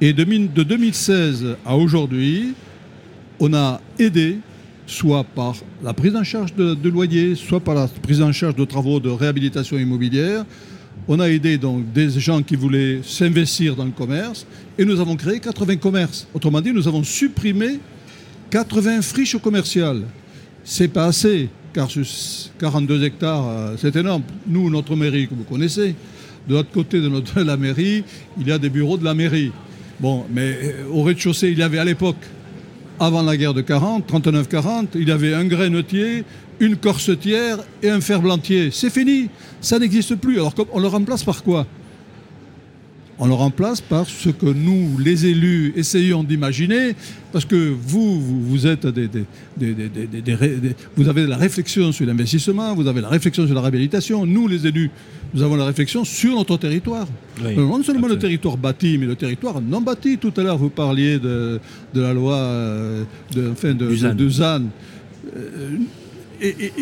[0.00, 2.54] Et de 2016 à aujourd'hui,
[3.38, 4.38] on a aidé
[4.86, 8.64] soit par la prise en charge de, loyers, soit par la prise en charge de
[8.64, 10.44] travaux de réhabilitation immobilière.
[11.08, 14.46] On a aidé donc des gens qui voulaient s'investir dans le commerce
[14.78, 16.26] et nous avons créé 80 commerces.
[16.34, 17.78] Autrement dit, nous avons supprimé
[18.50, 20.02] 80 friches commerciales.
[20.64, 21.88] C'est pas assez, car
[22.58, 24.22] 42 hectares, euh, c'est énorme.
[24.46, 25.94] Nous, notre mairie, que vous connaissez,
[26.48, 27.10] de l'autre côté de,
[27.42, 28.04] la mairie,
[28.38, 29.52] il y a des bureaux de la mairie.
[29.98, 32.24] Bon, mais euh, au rez-de-chaussée, il y avait à l'époque
[33.00, 36.24] avant la guerre de 40, 39-40, il y avait un grainetier,
[36.60, 38.70] une corsetière et un ferblantier.
[38.70, 39.30] C'est fini,
[39.62, 40.34] ça n'existe plus.
[40.34, 41.66] Alors on le remplace par quoi?
[43.20, 46.94] On le remplace par ce que nous, les élus, essayons d'imaginer,
[47.32, 49.08] parce que vous, vous, êtes des,
[50.96, 54.24] vous avez la réflexion sur l'investissement, vous avez la réflexion sur la réhabilitation.
[54.24, 54.90] Nous, les élus,
[55.34, 57.06] nous avons la réflexion sur notre territoire.
[57.42, 60.16] non seulement le territoire bâti, mais le territoire non bâti.
[60.16, 61.60] Tout à l'heure, vous parliez de,
[61.94, 63.04] la loi euh,
[63.34, 64.62] de, enfin de, ZAN.
[65.36, 65.76] Euh,
[66.40, 66.72] et,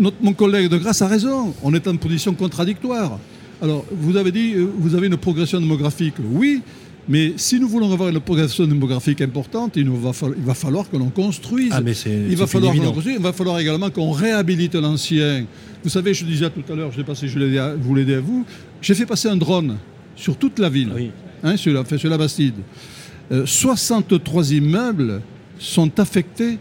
[0.00, 1.54] notre, mon collègue de Grasse a raison.
[1.62, 3.18] On est en position contradictoire.
[3.64, 6.16] Alors, vous avez dit, euh, vous avez une progression démographique.
[6.32, 6.60] Oui,
[7.08, 11.72] mais si nous voulons avoir une progression démographique importante, il, va, falloir que l'on construise.
[11.72, 15.46] Ah, il, va falloir il va falloir également qu'on réhabilite l'ancien.
[15.82, 17.38] Vous savez, je disais tout à l'heure, je ne sais pas si je
[17.78, 18.44] vous l'ai dit à vous,
[18.82, 19.78] j'ai fait passer un drone
[20.14, 20.92] sur toute la ville,
[21.42, 22.56] hein, sur, la, sur, la, Bastide.
[23.46, 25.22] 63 euh, immeubles
[25.58, 26.58] sont affectés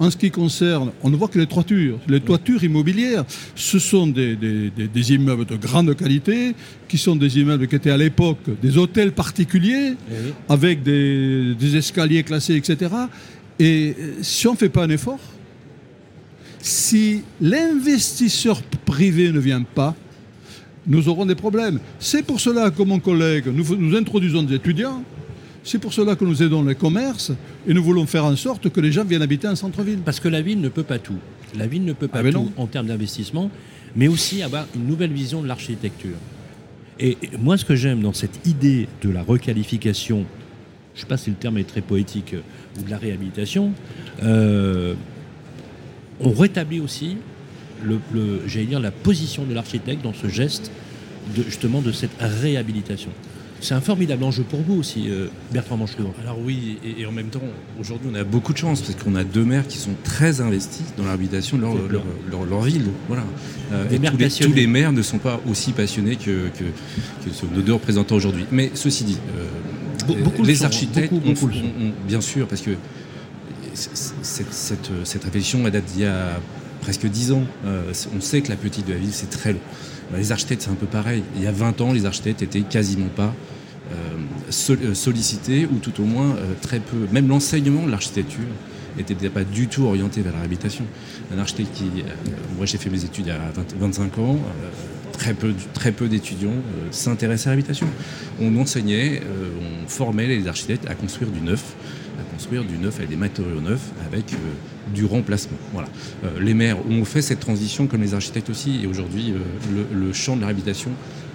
[0.00, 1.98] en ce qui concerne, on ne voit que les toitures.
[2.08, 6.54] Les toitures immobilières, ce sont des, immeubles de grande qualité,
[6.88, 10.14] qui sont des immeubles qui étaient à l'époque des hôtels particuliers, eh
[10.48, 12.90] avec des, escaliers classés, etc.
[13.58, 15.20] Et si on ne fait pas un effort,
[16.60, 19.94] si l'investisseur privé ne vient pas,
[20.86, 21.78] nous aurons des problèmes.
[21.98, 25.04] C'est pour cela que mon collègue, nous, nous introduisons des étudiants
[25.62, 27.32] c'est pour cela que nous aidons les commerces
[27.66, 30.00] et nous voulons faire en sorte que les gens viennent habiter en centre-ville.
[30.04, 31.18] Parce que la ville ne peut pas tout.
[31.56, 33.50] La ville ne peut pas ah, tout en termes d'investissement,
[33.96, 36.16] mais aussi avoir une nouvelle vision de l'architecture.
[36.98, 40.26] Et moi, ce que j'aime dans cette idée de la requalification,
[40.94, 42.42] je ne sais pas si le terme est très poétique, euh,
[42.78, 43.72] ou de la réhabilitation,
[44.22, 44.94] euh,
[46.20, 47.16] on rétablit aussi,
[47.82, 48.00] le,
[48.46, 50.70] j'allais dire, la position de l'architecte dans ce geste,
[51.34, 53.10] de, justement, de cette réhabilitation.
[53.60, 56.06] C'est un formidable enjeu pour vous aussi, euh, Bertrand Mancheville.
[56.22, 57.42] Alors oui, et, en même temps,
[57.78, 60.86] aujourd'hui, on a beaucoup de chance parce qu'on a deux maires qui sont très investis
[60.96, 62.86] dans l'habitation de leur, ville.
[63.08, 63.24] Voilà.
[63.72, 66.48] Euh, et tous les, maires ne sont pas aussi passionnés que,
[67.54, 68.46] nos deux représentants aujourd'hui.
[68.50, 71.12] Mais ceci dit, euh, beaucoup les architectes,
[72.08, 72.70] bien sûr, parce que
[73.74, 76.40] cette, cette, réflexion date d'il y a
[76.80, 77.44] presque dix ans.
[77.64, 79.60] on sait que la petite de la ville, c'est très long.
[80.10, 81.22] Bah, les architectes, c'est un peu pareil.
[81.36, 83.34] Il y a 20 ans, les architectes étaient quasiment pas
[83.92, 83.96] euh,
[84.70, 87.06] euh, sollicités, ou tout au moins euh, très peu.
[87.12, 88.44] Même l'enseignement de l'architecture
[88.96, 90.84] n'était pas du tout orienté vers la réhabilitation.
[91.34, 91.84] Un architecte qui,
[92.56, 93.38] moi j'ai fait mes études y a
[93.78, 94.38] 25 ans,
[95.12, 96.56] très peu, très peu d'étudiants
[96.90, 97.86] s'intéressaient à la réhabilitation.
[98.40, 99.22] On enseignait,
[99.60, 101.76] on formait les architectes à construire du neuf,
[102.20, 104.34] à construire du neuf avec des matériaux neufs, avec
[104.94, 105.58] du remplacement.
[105.72, 105.88] Voilà.
[106.40, 109.34] les maires ont fait cette transition comme les architectes aussi, et aujourd'hui
[109.72, 110.90] le, le champ de la réhabilitation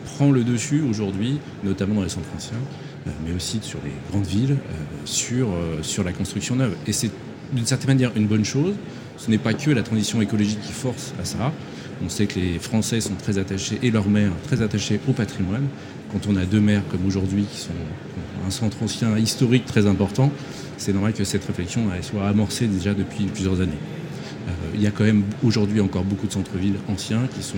[0.06, 2.58] prend le dessus aujourd'hui, notamment dans les centres anciens,
[3.08, 6.76] euh, mais aussi sur les grandes villes, euh, sur, euh, sur la construction neuve.
[6.88, 7.12] Et c'est
[7.52, 8.76] d'une certaine manière une bonne chose.
[9.18, 11.52] Ce n'est pas que la transition écologique qui force à ça.
[12.04, 15.68] On sait que les Français sont très attachés, et leurs maires, très attachés au patrimoine.
[16.12, 17.72] Quand on a deux maires comme aujourd'hui, qui sont
[18.46, 20.32] un centre ancien historique très important,
[20.78, 23.80] c'est normal que cette réflexion soit amorcée déjà depuis plusieurs années.
[24.74, 27.58] il y a quand même aujourd'hui encore beaucoup de centres-villes anciens qui sont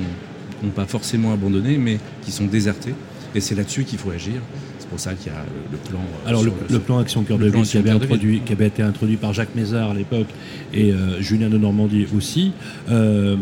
[0.76, 2.93] pas forcément abandonné, mais qui sont désertés.
[3.36, 4.41] Et c'est là-dessus qu'il faut agir.
[4.88, 6.00] C'est pour ça qu'il y a le plan.
[6.00, 9.17] Euh, Alors le, plan Action Cœur de Ville qui avait, introduit, qui avait été introduit
[9.17, 10.28] par Jacques Mézard à l'époque
[10.73, 12.54] et euh, Julien de Normandie aussi.
[12.89, 13.36] Euh,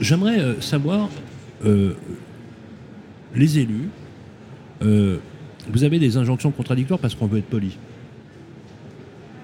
[0.00, 1.10] j'aimerais savoir,
[3.34, 3.90] les élus,
[4.80, 7.76] vous avez des injonctions contradictoires parce qu'on veut être poli.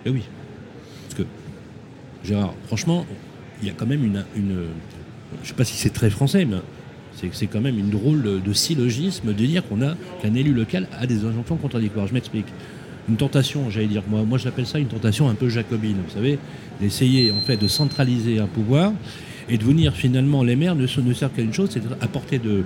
[0.06, 0.22] Eh oui.
[1.04, 1.26] Parce que,
[2.24, 3.04] Gérard, franchement,
[3.60, 4.64] il y a quand même une, une
[5.36, 6.56] je ne sais pas si c'est très français, mais
[7.32, 11.06] c'est quand même une drôle de syllogisme de dire qu'on a qu'un élu local a
[11.06, 12.06] des injonctions contradictoires.
[12.06, 12.46] Je m'explique.
[13.08, 16.38] Une tentation, j'allais dire, moi, moi j'appelle ça une tentation un peu jacobine, vous savez,
[16.80, 18.92] d'essayer en fait de centraliser un pouvoir
[19.48, 22.64] et de venir finalement, les maires ne, ne servent qu'à une chose, c'est apporter de,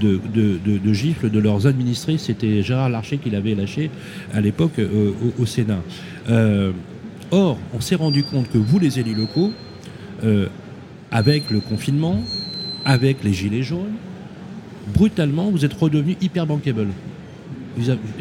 [0.00, 0.20] de,
[0.64, 2.18] de, gifles de leurs administrés.
[2.18, 3.90] C'était Gérard Larcher qui l'avait lâché
[4.32, 5.80] à l'époque euh, au, Sénat.
[6.28, 6.72] Euh,
[7.30, 9.52] or, on s'est rendu compte que vous, les élus locaux,
[10.24, 10.48] euh,
[11.10, 12.20] avec le confinement,
[12.84, 13.94] avec les gilets jaunes,
[14.94, 16.88] brutalement, vous êtes redevenu hyper bankable.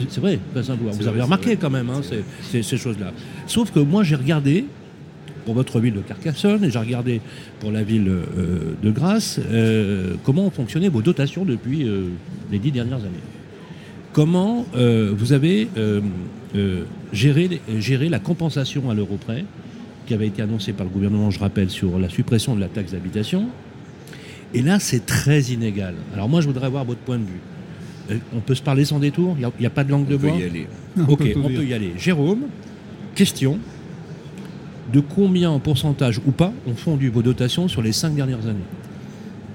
[0.09, 2.01] C'est vrai, vous avez remarqué quand même hein,
[2.51, 3.11] ces, choses-là.
[3.47, 4.65] Sauf que moi, j'ai regardé
[5.45, 7.21] pour votre ville de Carcassonne et j'ai regardé
[7.59, 12.09] pour la ville euh, de Grasse euh, comment ont fonctionné vos dotations depuis euh,
[12.51, 13.23] les dix dernières années.
[14.11, 15.67] Comment vous avez
[17.13, 19.45] géré, géré la compensation à l'euro près
[20.07, 22.93] qui avait été annoncée par le gouvernement, je rappelle, sur la suppression de la taxe
[22.93, 23.47] d'habitation
[24.53, 25.95] et là, c'est très inégal.
[26.13, 27.41] Alors moi, je voudrais avoir votre point de vue.
[28.11, 29.35] Euh, on peut se parler sans détour?
[29.39, 30.31] Il n'y a, pas de langue de bois?
[30.31, 30.67] On peut y aller.
[31.07, 31.93] Ok, on peut y aller.
[31.97, 32.43] Jérôme,
[33.15, 33.59] question.
[34.93, 38.59] De combien en pourcentage ou pas ont fondu vos dotations sur les cinq dernières années?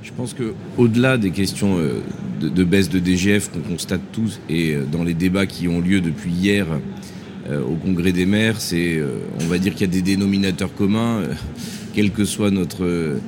[0.03, 2.03] Je pense que au-delà des questions euh,
[2.41, 6.01] de, baisse de DGF qu'on constate tous et euh, dans les débats qui ont lieu
[6.01, 6.67] depuis hier
[7.51, 9.03] au Congrès des maires, c'est,
[9.41, 11.23] on va dire qu'il y a des dénominateurs communs,
[11.93, 13.19] quel que soit notre euh,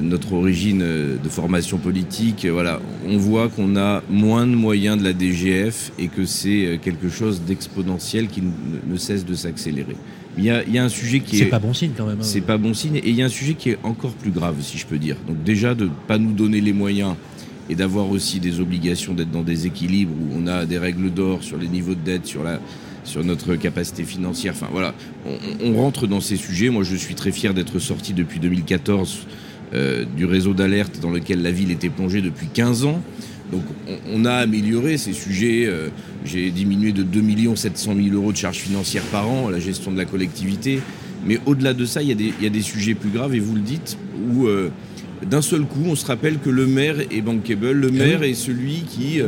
[0.00, 4.98] notre origine euh, de formation politique, euh, voilà, on voit qu'on a moins de moyens
[4.98, 9.96] de la DGF et que c'est quelque chose d'exponentiel qui ne cesse de s'accélérer.
[10.38, 11.44] Il y, a, un sujet qui est.
[11.44, 12.18] C'est pas bon signe quand même.
[12.18, 12.22] Hein.
[12.22, 12.96] C'est pas bon signe.
[12.96, 15.16] Et il y a un sujet qui est encore plus grave, si je peux dire.
[15.26, 17.14] Donc, déjà, de ne pas nous donner les moyens
[17.70, 21.42] et d'avoir aussi des obligations d'être dans des équilibres où on a des règles d'or
[21.42, 22.60] sur les niveaux de dette, sur la,
[23.04, 24.52] sur notre capacité financière.
[24.54, 25.38] Enfin voilà, on,
[25.72, 26.68] on rentre dans ces sujets.
[26.68, 29.26] Moi, je suis très fier d'être sorti depuis 2014
[29.74, 33.02] euh, du réseau d'alerte dans lequel la ville était plongée depuis 15 ans.
[33.52, 33.62] Donc
[34.12, 35.66] on, a amélioré ces sujets.
[35.66, 35.88] Euh,
[36.24, 39.92] j'ai diminué de 2 700 000 euros de charges financières par an à la gestion
[39.92, 40.80] de la collectivité.
[41.24, 43.98] Mais au-delà de ça, il y, a des sujets plus graves, et vous le dites,
[44.28, 44.70] où euh,
[45.28, 47.72] d'un seul coup, on se rappelle que le maire est bankable.
[47.72, 49.20] Le ah maire est celui qui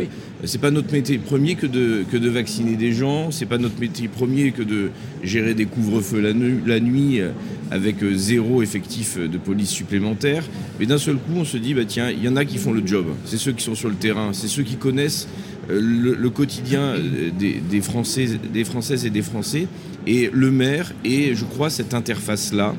[0.45, 4.53] c'est pas notre métier premier que de, vacciner des gens, c'est pas notre métier premier
[4.53, 4.91] que de
[5.23, 7.31] gérer des couvre-feux la, nuit euh,
[7.71, 10.45] avec euh, zéro effectif euh, de police supplémentaire.
[10.79, 12.73] Mais d'un seul coup, on se dit, bah tiens, il y en a qui font
[12.73, 13.07] le job.
[13.25, 15.27] C'est ceux qui sont sur le terrain, c'est ceux qui connaissent
[15.69, 16.95] le, quotidien
[17.39, 19.67] des, des, Français, des Françaises et des Français.
[20.07, 22.75] Et le maire est, je crois, cette interface-là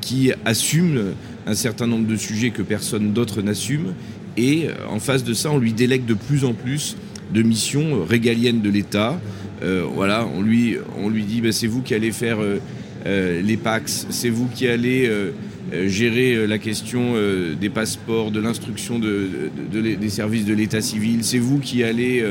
[0.00, 1.14] qui assume
[1.46, 3.94] un certain nombre de sujets que personne d'autre n'assume
[4.36, 6.96] et euh, en face de ça, on lui délègue de plus en plus
[7.32, 9.20] de missions euh, régaliennes de l'État.
[9.62, 10.76] Euh, voilà, on lui,
[11.26, 12.38] dit bah, c'est vous qui allez faire
[13.04, 15.08] les PAX, c'est vous qui allez
[15.86, 17.14] gérer la question
[17.60, 19.28] des passeports, de l'instruction de,
[19.72, 22.24] des services de l'État civil, c'est vous qui allez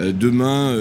[0.00, 0.76] demain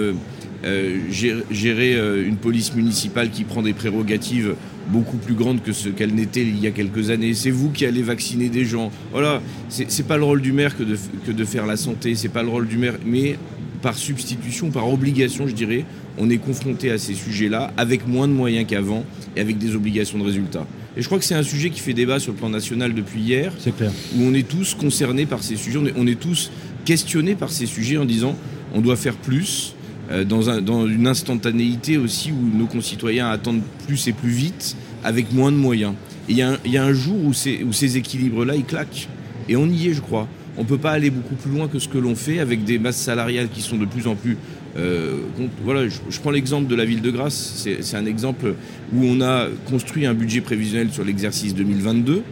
[1.09, 4.53] gérer une police municipale qui prend des prérogatives
[4.87, 7.33] beaucoup plus grande que ce qu'elle n'était il y a quelques années.
[7.33, 8.91] C'est vous qui allez vacciner des gens.
[9.11, 12.29] Voilà, c'est pas le rôle du maire que de, que de faire la santé, c'est
[12.29, 13.37] pas le rôle du maire, mais
[13.81, 15.85] par substitution, par obligation, je dirais,
[16.17, 20.17] on est confronté à ces sujets-là avec moins de moyens qu'avant et avec des obligations
[20.17, 20.65] de résultats.
[20.97, 23.21] Et je crois que c'est un sujet qui fait débat sur le plan national depuis
[23.21, 23.53] hier.
[23.59, 23.91] C'est clair.
[24.15, 26.51] Où on est tous concernés par ces sujets, on est tous
[26.85, 28.35] questionnés par ces sujets en disant
[28.73, 29.74] on doit faire plus,
[30.11, 35.51] euh, dans, une instantanéité aussi où nos concitoyens attendent plus et plus vite, avec moins
[35.51, 35.93] de moyens.
[36.27, 39.07] Il y, a un jour où ces, équilibres-là, ils claquent.
[39.47, 40.27] Et on y est, je crois.
[40.57, 42.79] On ne peut pas aller beaucoup plus loin que ce que l'on fait avec des
[42.79, 44.37] masses salariales qui sont de plus en plus...
[44.77, 45.19] Euh,
[45.63, 47.67] voilà, je, prends l'exemple de la ville de Grasse.
[47.79, 48.55] C'est un exemple
[48.93, 52.23] où on a construit un budget prévisionnel sur l'exercice 2022,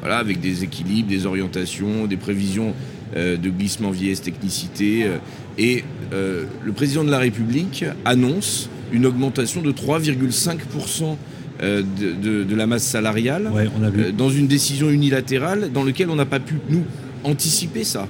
[0.00, 2.74] voilà, avec des équilibres, des orientations, des prévisions
[3.14, 5.04] de glissement vieillesse technicité.
[5.04, 5.18] Euh,
[5.58, 11.16] et le président de la République annonce une augmentation de 3,5%
[11.62, 16.40] euh, de, la masse salariale euh, dans une décision unilatérale dans laquelle on n'a pas
[16.40, 16.82] pu, nous,
[17.22, 18.08] anticiper ça.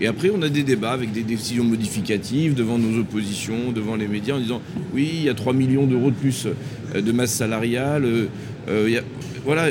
[0.00, 4.06] Et après, on a des débats avec des décisions modificatives devant nos oppositions, devant les
[4.06, 4.62] médias, en disant
[4.94, 6.46] oui, il y a 3 millions d'euros de plus
[6.94, 8.06] euh, de masse salariale.
[9.44, 9.70] voilà,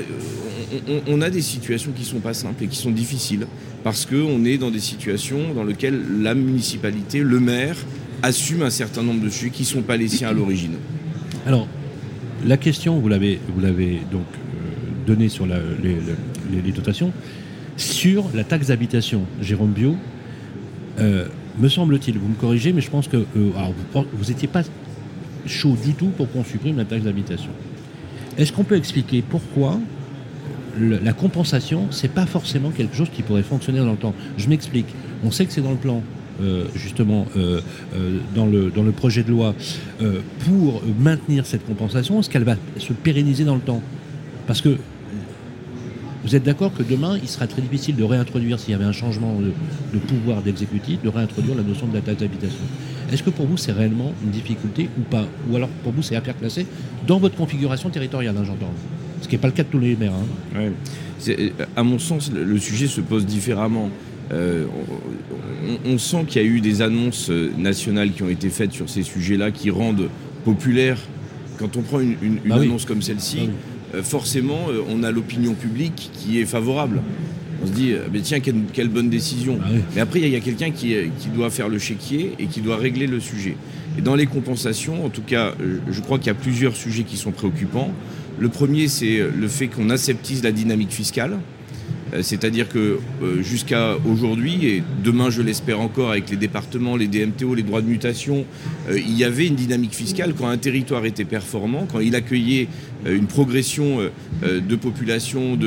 [1.08, 3.48] on, a des situations qui ne sont pas simples et qui sont difficiles
[3.84, 7.76] parce qu'on est dans des situations dans lesquelles la municipalité, le maire,
[8.22, 10.76] assume un certain nombre de sujets qui ne sont pas les siens à l'origine.
[11.46, 11.68] Alors,
[12.46, 17.12] la question, vous l'avez, vous l'avez donc euh, donnée sur les, dotations,
[17.78, 19.96] sur la taxe d'habitation, Jérôme Bio,
[21.00, 21.26] euh,
[21.60, 23.52] me semble-t-il, vous me corrigez, mais je pense que euh,
[24.14, 24.64] vous n'étiez pas
[25.48, 27.52] chaud du tout pour qu'on supprime la taxe d'habitation.
[28.38, 29.80] Est-ce qu'on peut expliquer pourquoi
[30.80, 34.88] la compensation, c'est pas forcément quelque chose qui pourrait fonctionner dans le temps Je m'explique.
[35.24, 36.02] On sait que c'est dans le plan
[36.42, 37.62] euh, justement euh,
[37.96, 39.54] euh, dans, le, projet de loi
[40.46, 43.82] pour maintenir cette compensation Est-ce qu'elle va se pérenniser dans le temps?
[44.48, 44.78] Parce que
[46.24, 48.92] vous êtes d'accord que demain, il sera très difficile de réintroduire, s'il y avait un
[48.92, 52.60] changement de, pouvoir d'exécutif, de réintroduire la notion de la taxe d'habitation?
[53.12, 55.26] Est-ce que pour vous, c'est réellement une difficulté ou pas?
[55.50, 56.66] Ou alors, pour vous, c'est à faire classer
[57.08, 58.72] dans votre configuration territoriale, hein, j'entends
[59.22, 60.14] Ce qui n'est pas le cas de tous les maires.
[60.56, 60.72] Hein.
[61.76, 63.90] À mon sens, le sujet se pose différemment.
[64.32, 64.66] Euh,
[65.86, 68.90] on, sent qu'il y a eu des annonces euh, nationales qui ont été faites sur
[68.90, 70.08] ces sujets-là qui rendent
[70.46, 70.98] populaire.
[71.60, 76.12] Quand on prend une, bah annonce comme celle-ci, bah euh, forcément, on a l'opinion publique
[76.14, 77.02] qui est favorable.
[77.64, 79.58] On se dit, tiens, quelle, bonne décision.
[79.58, 82.62] Bah Mais après, il y a, quelqu'un qui, qui, doit faire le chéquier et qui
[82.62, 83.56] doit régler le sujet.
[84.00, 87.18] Et dans les compensations, en tout cas, je crois qu'il y a plusieurs sujets qui
[87.18, 87.92] sont préoccupants.
[88.42, 91.38] Le premier, c'est le fait qu'on aseptise la dynamique fiscale.
[92.16, 97.08] Euh, c'est-à-dire que euh, jusqu'à aujourd'hui, et demain je l'espère encore avec les départements, les
[97.08, 98.46] DMTO, les droits de mutation,
[98.90, 102.68] euh, il y avait une dynamique fiscale quand un territoire était performant, quand il accueillait
[103.06, 104.00] une progression
[104.44, 105.58] de population,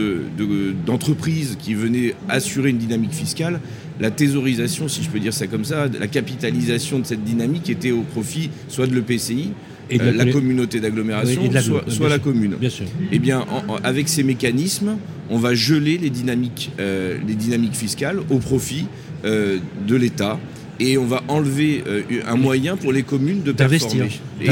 [0.84, 3.60] d'entreprises qui venaient assurer une dynamique fiscale,
[4.00, 7.90] la thésaurisation, si je peux dire ça comme ça, la capitalisation de cette dynamique était
[7.90, 9.52] au profit soit de l'EPCI,
[9.90, 11.42] et la communauté d'agglomération,
[11.88, 12.56] soit, la commune.
[12.60, 12.86] Bien sûr.
[13.12, 13.44] Eh bien,
[13.82, 14.96] avec ces mécanismes,
[15.30, 18.86] on va geler les dynamiques, euh, les dynamiques fiscales au profit
[19.24, 20.38] euh, de l'État
[20.80, 24.08] et on va enlever euh, un moyen pour les communes de performer
[24.40, 24.46] et,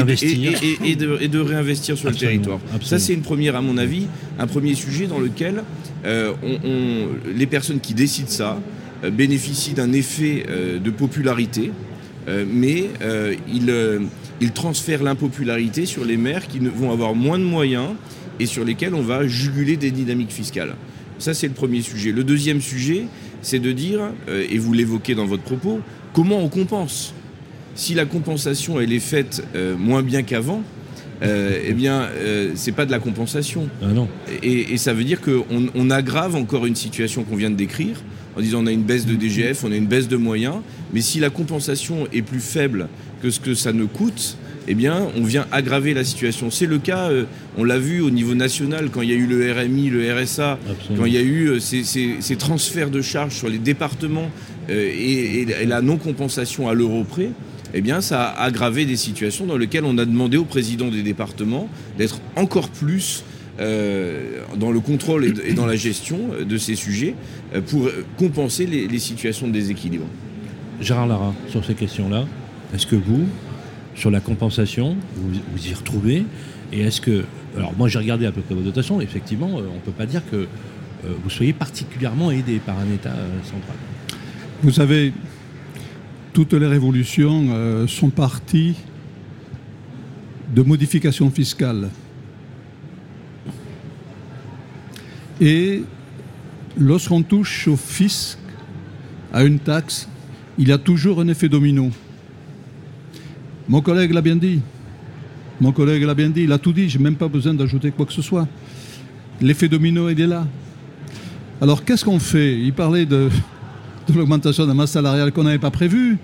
[0.85, 2.59] et, de, réinvestir sur le territoire.
[2.81, 4.07] Ça, c'est une première, à mon avis,
[4.39, 5.63] un premier sujet dans lequel
[6.05, 8.59] on, les personnes qui décident ça
[9.11, 10.45] bénéficient d'un effet
[10.81, 11.71] de popularité,
[12.47, 12.85] mais
[13.53, 13.69] ils,
[14.41, 17.89] ils transfèrent l'impopularité sur les maires qui vont avoir moins de moyens
[18.39, 20.75] et sur lesquels on va juguler des dynamiques fiscales.
[21.19, 22.11] Ça, c'est le premier sujet.
[22.11, 23.05] Le deuxième sujet,
[23.41, 25.79] c'est de dire, euh, et vous l'évoquez dans votre propos,
[26.13, 27.13] comment on compense
[27.75, 30.63] Si la compensation, elle est faite euh, moins bien qu'avant,
[31.21, 32.09] euh, eh bien,
[32.55, 33.69] c'est pas de la compensation.
[33.81, 34.09] Ah non.
[34.41, 38.01] Et, ça veut dire qu'on on aggrave encore une situation qu'on vient de décrire,
[38.35, 40.57] en disant on a une baisse de DGF, on a une baisse de moyens,
[40.93, 42.87] mais si la compensation est plus faible
[43.21, 46.49] que ce que ça ne coûte, eh bien, on vient aggraver la situation.
[46.49, 47.25] C'est le cas, euh,
[47.57, 50.57] on l'a vu au niveau national, quand il y a eu le RMI, le RSA,
[50.97, 54.29] quand il y a eu euh, ces, transferts de charges sur les départements
[54.69, 57.31] euh, et, la non-compensation à l'euro près,
[57.73, 61.01] eh bien, ça a aggravé des situations dans lesquelles on a demandé au président des
[61.01, 61.67] départements
[61.97, 63.23] d'être encore plus
[63.59, 67.15] dans le contrôle et, dans la gestion de ces sujets
[67.67, 70.05] pour compenser les, les situations de déséquilibre.
[70.81, 72.25] Gérard Lara, sur ces questions-là,
[72.73, 73.25] est-ce que vous,
[73.95, 76.25] sur la compensation, vous, vous y retrouvez
[76.71, 77.23] Et est-ce que.
[77.55, 80.07] Alors, moi, j'ai regardé à peu près vos dotations, effectivement, euh, on ne peut pas
[80.07, 83.77] dire que euh, vous soyez particulièrement aidé par un État euh, central.
[84.63, 85.13] Vous savez,
[86.31, 88.75] toutes les révolutions sont parties
[90.55, 91.89] de modifications fiscales.
[95.41, 95.83] Et
[96.77, 98.37] lorsqu'on touche au fisc,
[99.31, 100.07] à une taxe,
[100.57, 101.89] il y a toujours un effet domino.
[103.67, 104.61] Mon collègue l'a bien dit.
[105.59, 108.05] Mon collègue l'a bien dit, il a tout dit, j'ai même pas besoin d'ajouter quoi
[108.05, 108.47] que ce soit.
[109.41, 110.45] L'effet domino est là.
[111.61, 112.59] Alors qu'est-ce qu'on fait?
[112.59, 113.29] Il parlait de,
[114.13, 116.17] l'augmentation de la masse salariale qu'on n'avait pas prévue.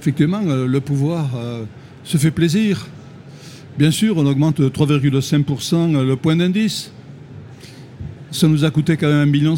[0.00, 1.64] Effectivement, euh, le pouvoir euh,
[2.04, 2.86] se fait plaisir.
[3.78, 6.92] Bien sûr, on augmente de 3,5% le point d'indice.
[8.30, 9.56] Ça nous a coûté quand même 1,7 million.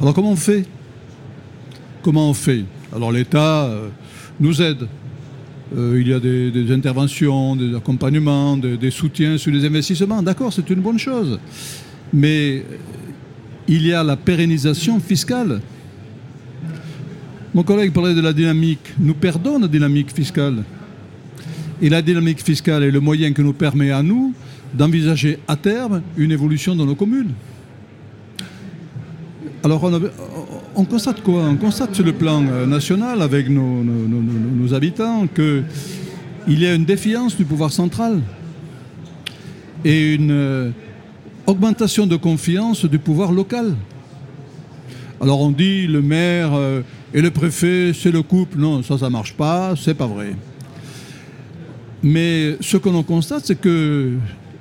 [0.00, 0.64] Alors comment on fait?
[2.02, 2.64] Comment on fait?
[2.94, 3.88] Alors l'État euh,
[4.40, 4.86] nous aide.
[5.76, 10.22] Euh, il y a des, interventions, des accompagnements, des, soutiens sur les investissements.
[10.22, 11.38] D'accord, c'est une bonne chose.
[12.12, 12.64] Mais
[13.66, 15.60] il y a la pérennisation fiscale.
[17.52, 18.94] Mon collègue parlait de la dynamique.
[18.98, 20.64] Nous perdons la dynamique fiscale.
[21.82, 24.32] Et la dynamique fiscale est le moyen que nous permet à nous
[24.74, 27.32] d'envisager à terme une évolution dans nos communes.
[29.64, 29.82] Alors
[30.76, 31.42] on, constate quoi?
[31.42, 37.36] On constate sur le plan euh, national avec nos, habitants qu'il y a une défiance
[37.36, 38.20] du pouvoir central
[39.84, 40.70] et une euh,
[41.46, 43.74] augmentation de confiance du pouvoir local.
[45.20, 48.58] Alors on dit le maire euh, et le préfet, c'est le couple.
[48.58, 50.36] Non, ça, ça ne marche pas, c'est pas vrai.
[52.02, 54.12] Mais ce que l'on constate, c'est que,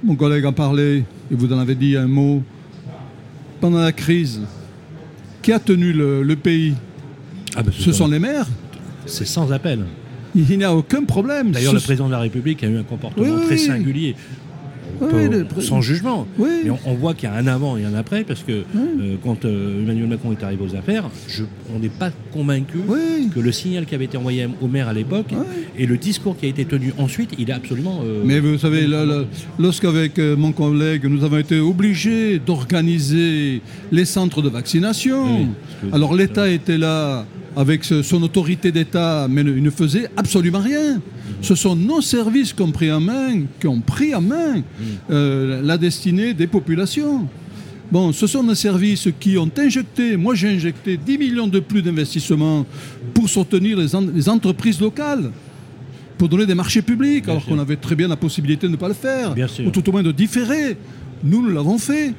[0.03, 2.43] mon collègue en parlait, et vous en avez dit un mot,
[3.59, 4.41] pendant la crise,
[5.41, 6.75] qui a tenu le, pays
[7.55, 8.47] ah ben, Ce sont les maires.
[9.05, 9.85] C'est sans appel.
[10.35, 11.51] Il n'y a aucun problème.
[11.51, 14.15] D'ailleurs, le président de la République a eu un comportement très singulier
[15.61, 16.27] sans jugement.
[16.39, 19.45] Mais on, voit qu'il y a un avant et un après, parce que euh, quand
[19.45, 21.09] euh, Emmanuel Macron est arrivé aux affaires,
[21.75, 22.79] on n'est pas convaincu
[23.33, 25.33] que le signal qui avait été envoyé au maire à l'époque
[25.77, 28.01] et le discours qui a été tenu ensuite, il est absolument.
[28.03, 28.87] Euh, Mais vous savez,
[29.59, 33.61] lorsqu'avec mon collègue, nous avons été obligés d'organiser
[33.91, 35.47] les centres de vaccination,
[35.91, 37.25] alors l'État était là
[37.57, 41.01] avec son autorité d'État, mais il ne faisait absolument rien.
[41.41, 44.61] Ce sont nos services qui ont pris en main, qui ont pris en main
[45.09, 47.27] euh, la destinée des populations.
[47.91, 51.81] Bon, ce sont nos services qui ont injecté, moi j'ai injecté 10 millions de plus
[51.81, 52.63] d'investissements
[53.15, 55.31] pour soutenir les, entreprises locales,
[56.19, 58.89] pour donner des marchés publics, alors qu'on avait très bien la possibilité de ne pas
[58.89, 59.33] le faire,
[59.65, 60.77] ou tout au moins de différer.
[61.23, 62.13] Nous, nous l'avons fait.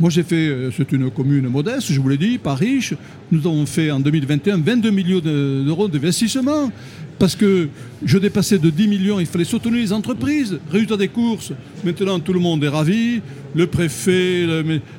[0.00, 2.94] Moi, j'ai fait, euh, c'est une commune modeste, je vous l'ai dit, pas riche.
[3.30, 6.70] Nous avons fait en 2021 22 millions d'euros d'investissement
[7.18, 7.68] parce que
[8.04, 10.58] je dépassais de 10 millions, il fallait soutenir les entreprises.
[10.70, 11.52] Résultat des courses,
[11.84, 13.20] maintenant tout le monde est ravi,
[13.54, 14.46] le préfet,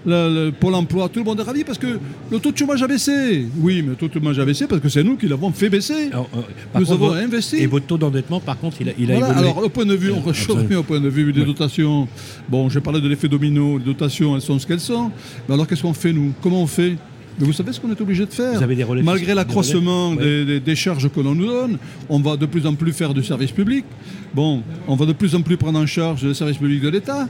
[0.06, 2.00] le, Pôle emploi, tout le monde est ravi parce que
[2.32, 3.48] le taux de chômage a baissé.
[3.58, 5.70] Oui, mais le taux de chômage a baissé parce que c'est nous qui l'avons fait
[5.70, 6.10] baisser.
[6.14, 7.58] Euh, nous avons investi.
[7.58, 9.38] Et votre taux d'endettement, par contre, il a, il a évolué.
[9.38, 12.08] Alors, au point de vue, on au point de vue des dotations.
[12.50, 15.12] Bon, j'ai parlé de l'effet domino, les dotations, elles sont ce qu'elles sont.
[15.48, 16.34] Mais alors, qu'est-ce qu'on fait, nous?
[16.42, 16.98] Comment on fait?
[17.40, 18.60] Mais vous savez ce qu'on est obligé de faire
[19.04, 21.78] Malgré l'accroissement des, charges que l'on nous donne,
[22.10, 23.86] on va de plus en plus faire du service public.
[24.34, 27.28] Bon, on va de plus en plus prendre en charge le service public de l'État.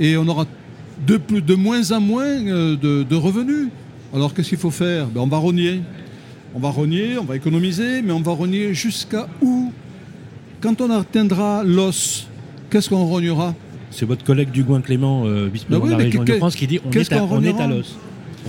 [0.00, 0.46] Et on aura
[1.06, 3.68] de, plus, de moins en moins euh, de, revenus.
[4.14, 5.06] Alors qu'est-ce qu'il faut faire?
[5.06, 5.80] Ben, On va rogner.
[6.54, 9.70] On va rogner, on va économiser, mais on va rogner jusqu'à où?
[10.62, 12.26] Quand on atteindra l'os,
[12.70, 13.54] qu'est-ce qu'on rognera?
[13.90, 16.80] C'est votre collègue Dugouin Clément, euh, vice-président ben de la région de France, qui dit
[16.84, 17.96] on est, on est à l'os.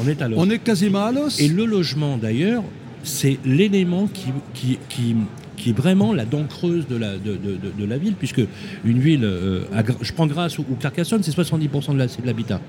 [0.02, 0.40] On est à l'os.
[0.40, 1.40] On est quasiment à l'os.
[1.40, 2.64] Et le logement, d'ailleurs,
[3.04, 5.16] c'est l'élément qui, qui,
[5.58, 8.42] qui, est vraiment la dent creuse de la, de, la ville, puisque
[8.86, 9.64] une ville, euh,
[10.02, 12.62] je prends Grasse ou, Carcassonne, c'est 70% de l'habitat.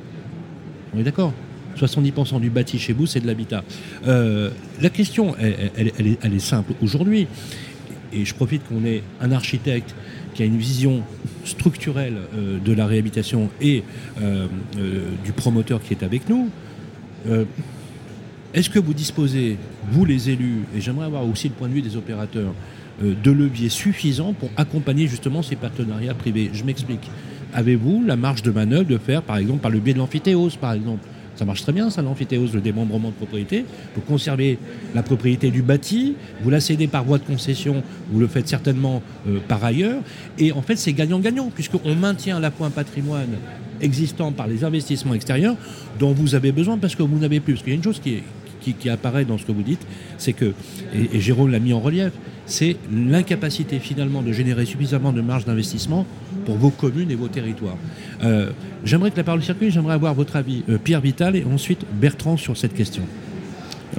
[0.95, 1.33] On est d'accord?
[1.78, 3.64] 70% du bâti chez vous, c'est de l'habitat.
[4.07, 4.51] Euh,
[4.81, 6.72] la question, elle, est, elle, est, simple.
[6.83, 7.28] Aujourd'hui,
[8.12, 9.95] et je profite qu'on ait un architecte
[10.35, 11.03] qui a une vision
[11.45, 13.85] structurelle euh, de la réhabilitation et
[15.24, 16.51] du promoteur qui est avec nous,
[17.29, 17.45] euh,
[18.53, 19.59] est-ce que vous disposez,
[19.91, 22.53] vous les élus, et j'aimerais avoir aussi le point de vue des opérateurs,
[23.03, 26.51] euh, de leviers suffisants pour accompagner justement ces partenariats privés?
[26.53, 27.11] Je m'explique.
[27.53, 30.73] Avez-vous la marge de manœuvre de faire, par exemple, par le biais de l'amphithéose, par
[30.73, 31.07] exemple?
[31.41, 33.64] Ça marche très bien, ça, l'amphithéose, le démembrement de propriété.
[33.95, 34.59] Vous conservez
[34.95, 37.82] la propriété du bâti, vous la cédez par voie de concession,
[38.12, 40.03] vous le faites certainement euh, par ailleurs.
[40.38, 43.38] Et en fait, c'est gagnant-gagnant, puisqu'on maintient à la fois un patrimoine
[43.80, 45.57] existants par les investissements extérieurs
[45.99, 47.55] dont vous avez besoin parce que vous n'avez plus.
[47.55, 49.86] Parce qu'il y a une chose qui, apparaît dans ce que vous dites,
[50.18, 50.53] c'est que,
[50.95, 52.12] et, Jérôme l'a mis en relief,
[52.45, 56.05] c'est l'incapacité finalement de générer suffisamment de marge d'investissement
[56.51, 57.77] pour vos communes et vos territoires.
[58.25, 58.51] Euh,
[58.85, 62.37] j'aimerais que la parole circule, j'aimerais avoir votre avis, euh, Pierre Vital et ensuite Bertrand
[62.37, 63.05] sur cette question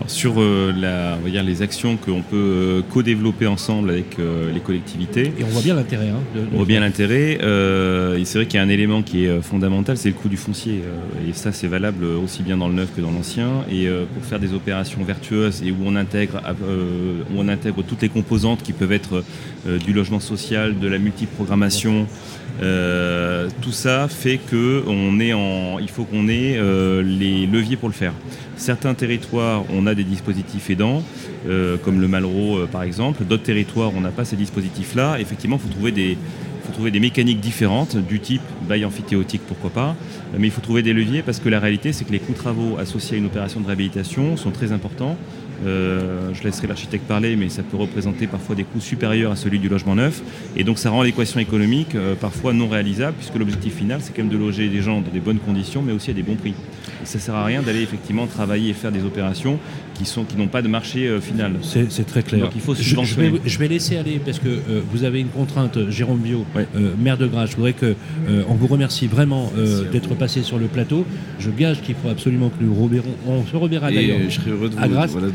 [0.07, 4.51] sur euh, la, on va dire, les actions qu'on peut euh, co-développer ensemble avec euh,
[4.51, 5.33] les collectivités.
[5.37, 6.09] Et on voit bien l'intérêt.
[6.09, 7.33] Hein, on voit bien l'intérêt.
[7.33, 10.37] et c'est vrai qu'il y a un élément qui est fondamental, c'est le coût du
[10.37, 10.81] foncier.
[11.27, 13.65] et ça, c'est valable aussi bien dans le neuf que dans l'ancien.
[13.71, 18.09] Et pour faire des opérations vertueuses et où on intègre, où on intègre toutes les
[18.09, 19.23] composantes qui peuvent être
[19.65, 22.07] du logement social, de la multiprogrammation,
[22.61, 27.75] euh, tout ça fait que on est en, il faut qu'on ait euh, les leviers
[27.75, 28.13] pour le faire.
[28.55, 31.03] Certains territoires, on a des dispositifs aidants,
[31.47, 33.23] euh, comme le Malraux par exemple.
[33.23, 35.19] D'autres territoires, on n'a pas ces dispositifs-là.
[35.19, 39.95] Effectivement, il faut trouver des, mécaniques différentes, du type bail amphithéotique, pourquoi pas.
[40.37, 42.77] Mais il faut trouver des leviers parce que la réalité, c'est que les coûts travaux
[42.77, 45.17] associés à une opération de réhabilitation sont très importants.
[45.65, 49.59] Euh, je laisserai l'architecte parler, mais ça peut représenter parfois des coûts supérieurs à celui
[49.59, 50.21] du logement neuf.
[50.55, 54.23] Et donc ça rend l'équation économique euh, parfois non réalisable, puisque l'objectif final, c'est quand
[54.23, 56.53] même de loger des gens dans des bonnes conditions, mais aussi à des bons prix.
[57.03, 59.59] Ça ne sert à rien d'aller effectivement travailler et faire des opérations
[59.93, 61.53] qui sont qui n'ont pas de marché euh, final.
[61.61, 62.41] C'est très clair.
[62.41, 64.59] Donc il faut je, je, vais, je, vais, laisser aller parce que
[64.91, 66.45] vous avez une contrainte, Jérôme Bio,
[66.97, 67.51] maire de Grasse.
[67.51, 67.95] Je voudrais que
[68.47, 69.51] on vous remercie vraiment
[69.91, 71.05] d'être passé sur le plateau.
[71.39, 73.15] Je gage qu'il faut absolument que nous reverrons.
[73.27, 74.19] On se reverra d'ailleurs.
[74.29, 74.75] Je serai heureux de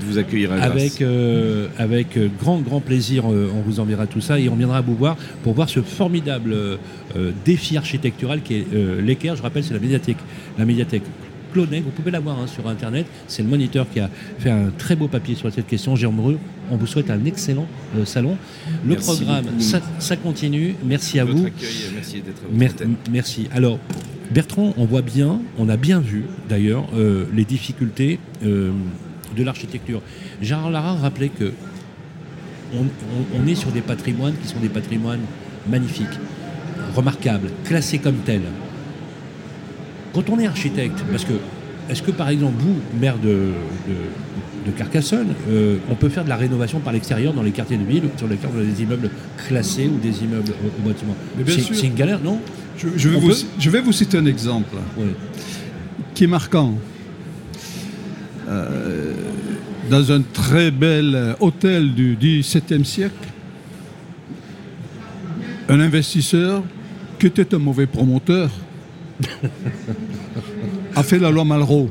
[0.05, 4.39] vous, accueillir Avec, euh, avec euh, grand, grand plaisir, euh, on vous enverra tout ça
[4.39, 6.57] et on viendra vous voir pour voir ce formidable
[7.45, 8.67] défi architectural qui est
[9.01, 9.37] l'équerre.
[9.37, 10.19] Je rappelle, c'est la médiathèque.
[10.59, 11.03] La médiathèque
[11.64, 13.07] Vous pouvez la voir hein, sur Internet.
[13.28, 15.96] C'est le moniteur qui a fait un très beau papier sur cette question.
[15.96, 16.36] Jérôme Rue,
[16.70, 17.66] on vous souhaite un excellent
[18.04, 18.36] salon.
[18.84, 20.74] Le programme, ça, continue.
[20.84, 21.48] Merci à vous.
[21.94, 22.42] merci d'être
[23.11, 23.48] Merci.
[23.54, 23.78] Alors,
[24.30, 26.84] Bertrand, on voit bien, on a bien vu d'ailleurs
[27.32, 30.02] les difficultés de l'architecture.
[30.42, 31.52] Gérard Lara rappelait que
[32.74, 35.20] on, est sur des patrimoines qui sont des patrimoines
[35.68, 36.07] magnifiques,
[36.94, 38.42] remarquables, classés comme tels.
[40.17, 41.35] Quand on est architecte, parce que
[41.91, 43.51] est-ce que par exemple vous, maire de,
[44.79, 48.05] Carcassonne, euh, on peut faire de la rénovation par l'extérieur dans les quartiers de ville
[48.17, 49.11] sur lesquels on a des immeubles
[49.47, 51.14] classés ou des immeubles au, bâtiment
[51.47, 52.41] C'est une galère, non
[52.79, 54.75] je, vais vous, je, vais vous, citer un exemple
[56.14, 56.73] qui est marquant.
[58.49, 59.12] Euh,
[59.91, 63.29] dans un très bel hôtel du XVIIe siècle,
[65.69, 66.64] un investisseur
[67.19, 68.51] qui était un mauvais promoteur
[70.95, 71.91] a fait la loi Malraux.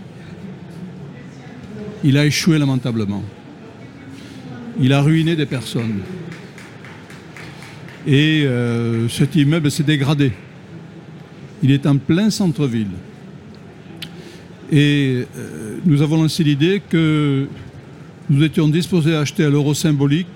[2.04, 3.24] Il a échoué lamentablement.
[4.80, 6.02] Il a ruiné des personnes.
[8.08, 10.32] Et euh, cet immeuble s'est dégradé.
[11.64, 12.92] Il est en plein centre-ville.
[14.72, 17.48] Et euh, nous avons lancé l'idée que
[18.30, 20.28] nous étions disposés à acheter à l'euro symbolique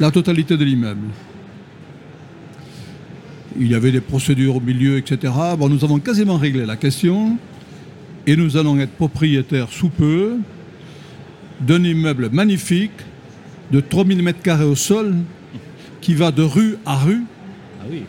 [0.00, 1.06] la totalité de l'immeuble.
[3.58, 5.32] Il y avait des procédures au milieu, etc.
[5.58, 7.36] Bon, nous avons quasiment réglé la question
[8.26, 10.36] et nous allons être propriétaires sous peu
[11.60, 12.92] d'un immeuble magnifique
[13.72, 15.16] de 3000 m2 au sol
[16.00, 17.24] qui va de rue à rue.
[17.80, 18.02] Ah oui.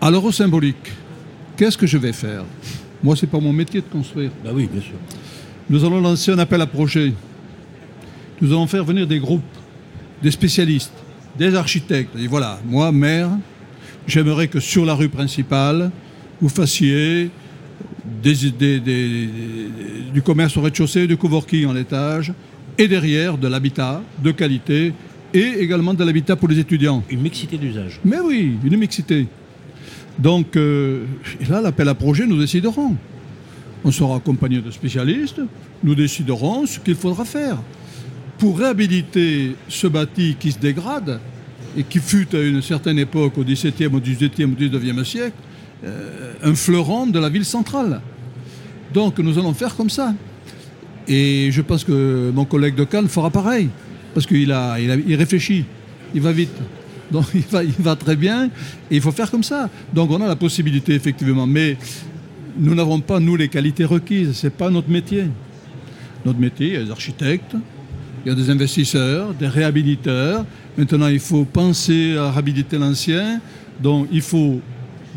[0.00, 0.92] À l'euro symbolique.
[1.56, 2.44] Qu'est-ce que je vais faire?
[3.02, 4.30] Moi, c'est pas mon métier de construire.
[4.44, 4.96] Bah oui, bien sûr
[5.68, 7.12] nous allons lancer un appel à projet.
[8.40, 9.42] Nous allons faire venir des groupes,
[10.22, 10.92] des spécialistes,
[11.38, 12.16] des architectes.
[12.18, 13.30] Et voilà, moi, maire,
[14.06, 15.90] j'aimerais que sur la rue principale,
[16.40, 17.30] vous fassiez
[18.22, 22.32] du commerce au rez-de-chaussée, du coworking en étage,
[22.78, 24.92] et derrière de l'habitat de qualité,
[25.34, 27.02] et également de l'habitat pour les étudiants.
[27.10, 28.00] Une mixité d'usage.
[28.04, 29.26] Mais oui, une mixité.
[30.18, 31.04] Donc, euh,
[31.48, 32.96] là, l'appel à projet, nous déciderons.
[33.84, 35.40] On sera accompagné de spécialistes.
[35.84, 37.58] Nous déciderons ce qu'il faudra faire
[38.38, 41.20] pour réhabiliter ce bâti qui se dégrade
[41.76, 45.36] et qui fut à une certaine époque, au XVIIe, au XVIIIe, au XIXe siècle,
[45.84, 48.00] euh, un fleuron de la ville centrale.
[48.94, 50.14] Donc nous allons faire comme ça.
[51.08, 53.68] Et je pense que mon collègue de Cannes fera pareil,
[54.14, 55.64] parce qu'il a, il, réfléchit,
[56.14, 56.56] il va vite.
[57.10, 58.46] Donc il va, il va très bien,
[58.90, 59.68] et il faut faire comme ça.
[59.94, 61.46] Donc on a la possibilité, effectivement.
[61.46, 61.76] Mais
[62.58, 64.32] nous n'avons pas, nous, les qualités requises.
[64.32, 65.26] Ce n'est pas notre métier.
[66.24, 67.54] Notre métier, il y a des architectes,
[68.26, 70.44] il y a des investisseurs, des réhabiliteurs.
[70.76, 73.40] Maintenant, il faut penser à réhabiliter l'ancien.
[73.80, 74.60] Donc, il faut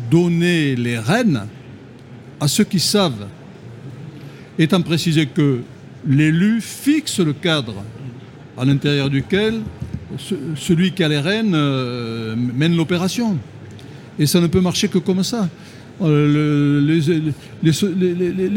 [0.08, 1.42] donner les rênes
[2.38, 3.26] à ceux qui savent.
[4.56, 5.58] Étant précisé que
[6.06, 7.82] l'élu fixe le cadre
[8.56, 9.60] à l'intérieur duquel
[10.54, 13.36] celui qui a les rênes euh, mène l'opération.
[14.20, 15.48] Et ça ne peut marcher que comme ça.
[16.00, 17.72] Euh, les,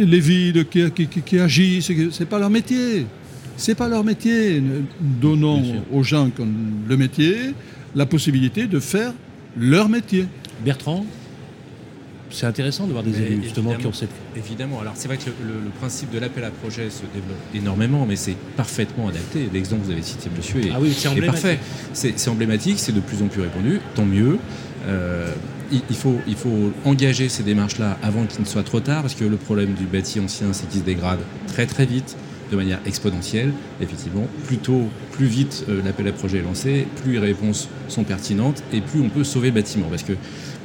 [0.06, 3.08] les, villes qui, qui, agissent, c'est pas leur métier.
[3.58, 4.62] C'est pas leur métier.
[5.00, 6.48] Donnons aux gens qui ont
[6.88, 7.54] le métier
[7.96, 9.14] la possibilité de faire
[9.58, 10.26] leur métier.
[10.66, 11.06] Bertrand
[12.34, 14.10] c'est intéressant de voir des élus justement qui ont cette.
[14.36, 14.82] Évidemment.
[14.82, 18.36] Alors c'est vrai que le, principe de l'appel à projet se développe énormément, mais c'est
[18.58, 19.48] parfaitement adapté.
[19.54, 21.60] L'exemple que vous avez cité, monsieur, est, ah oui, est, parfait.
[21.94, 24.40] C'est emblématique, c'est de plus en plus répandu, tant mieux.
[24.88, 25.32] Euh,
[25.72, 29.26] il, faut, il faut engager ces démarches-là avant qu'il ne soit trop tard, parce que
[29.26, 32.16] le problème du bâti ancien, c'est qu'il se dégrade très très vite,
[32.54, 33.52] de manière exponentielle.
[33.82, 38.04] Effectivement, plus tôt, plus vite euh, l'appel à projet est lancé, plus les réponses sont
[38.04, 39.88] pertinentes et plus on peut sauver le bâtiment.
[39.90, 40.14] Parce que,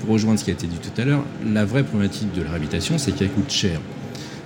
[0.01, 2.51] pour rejoindre ce qui a été dit tout à l'heure, la vraie problématique de la
[2.51, 3.81] réhabilitation, c'est qu'elle coûte cher.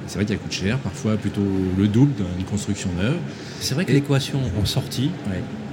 [0.07, 1.47] C'est vrai qu'elle coûte cher, parfois plutôt
[1.79, 3.17] le double d'une construction neuve.
[3.61, 5.11] C'est vrai que l'équation en sortie,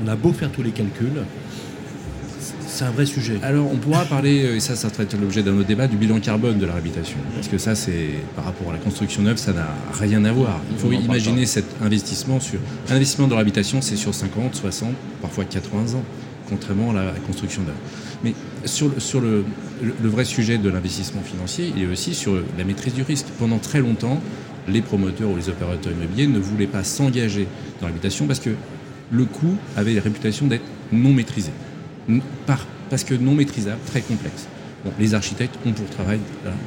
[0.04, 1.24] on a beau faire tous les calculs,
[2.70, 3.40] c'est un vrai sujet.
[3.44, 6.20] Alors, on pourra parler, euh, et ça, ça traite l'objet d'un autre débat, du bilan
[6.20, 7.18] carbone de la réhabilitation.
[7.36, 9.68] Parce que ça, c'est par rapport à la construction neuve, ça n'a
[10.00, 10.62] rien à voir.
[10.72, 12.60] Il faut imaginer cet investissement sur.
[12.90, 16.04] Un investissement de réhabilitation, c'est sur 50, 60, parfois 80 ans,
[16.48, 17.76] contrairement à la construction neuve.
[18.24, 18.34] Mais
[18.66, 19.46] sur, le, sur le,
[19.82, 23.28] le vrai sujet de l'investissement financier, il est aussi sur la maîtrise du risque.
[23.40, 24.22] Pendant très longtemps,
[24.68, 27.48] les promoteurs ou les opérateurs immobiliers ne voulaient pas s'engager
[27.82, 28.52] dans l'habitation parce que
[29.12, 31.52] le coût avait la réputation d'être non maîtrisé.
[32.46, 34.48] Par, parce que non maîtrisable, très complexe.
[35.00, 36.20] les architectes ont pour travail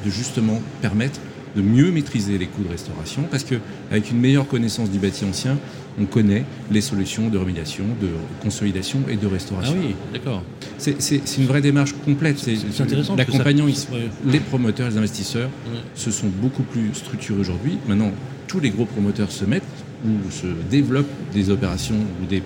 [0.04, 1.18] de justement permettre
[1.56, 5.58] de mieux maîtriser les coûts de restauration, parce qu'avec une meilleure connaissance du bâti ancien,
[6.00, 8.08] on connaît les solutions de remédiation, de
[8.42, 9.76] consolidation et de restauration.
[9.76, 10.42] Ah oui, d'accord.
[10.78, 12.38] C'est une vraie démarche complète.
[12.38, 13.16] C'est intéressant.
[13.16, 13.66] L'accompagnant,
[14.24, 15.50] les promoteurs, les investisseurs
[15.94, 17.78] se sont beaucoup plus structurés aujourd'hui.
[17.86, 18.12] Maintenant,
[18.46, 19.62] tous les gros promoteurs se mettent
[20.04, 22.42] ou se développent des opérations ou des,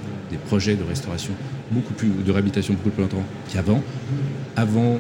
[0.49, 1.33] projets de restauration
[1.71, 3.83] beaucoup plus, de réhabilitation beaucoup plus longtemps qu'avant.
[4.57, 4.99] Avant,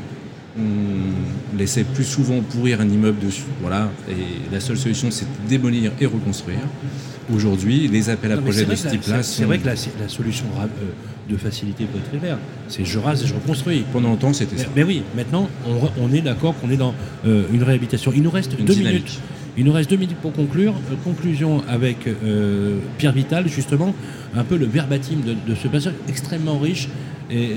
[0.58, 3.44] on laissait plus souvent pourrir un immeuble dessus.
[3.60, 3.90] Voilà.
[4.08, 6.60] Et la seule solution, c'est de démolir et reconstruire.
[7.34, 9.22] Aujourd'hui, les appels à projets de ce type-là.
[9.22, 10.66] C'est vrai que la, solution euh,
[11.28, 12.36] de facilité peut être très
[12.68, 13.84] C'est je rase et je reconstruis.
[13.92, 14.68] Pendant longtemps, c'était ça.
[14.76, 15.50] Mais oui, maintenant,
[16.00, 16.94] on, est d'accord qu'on est dans
[17.26, 18.12] euh, une réhabilitation.
[18.14, 19.18] Il nous reste deux minutes.
[19.56, 20.74] Il nous reste deux minutes pour conclure.
[20.90, 22.08] Euh, conclusion avec
[22.98, 23.94] Pierre Vital, justement,
[24.34, 26.88] un peu le verbatim de, ce passage extrêmement riche.
[27.28, 27.54] Et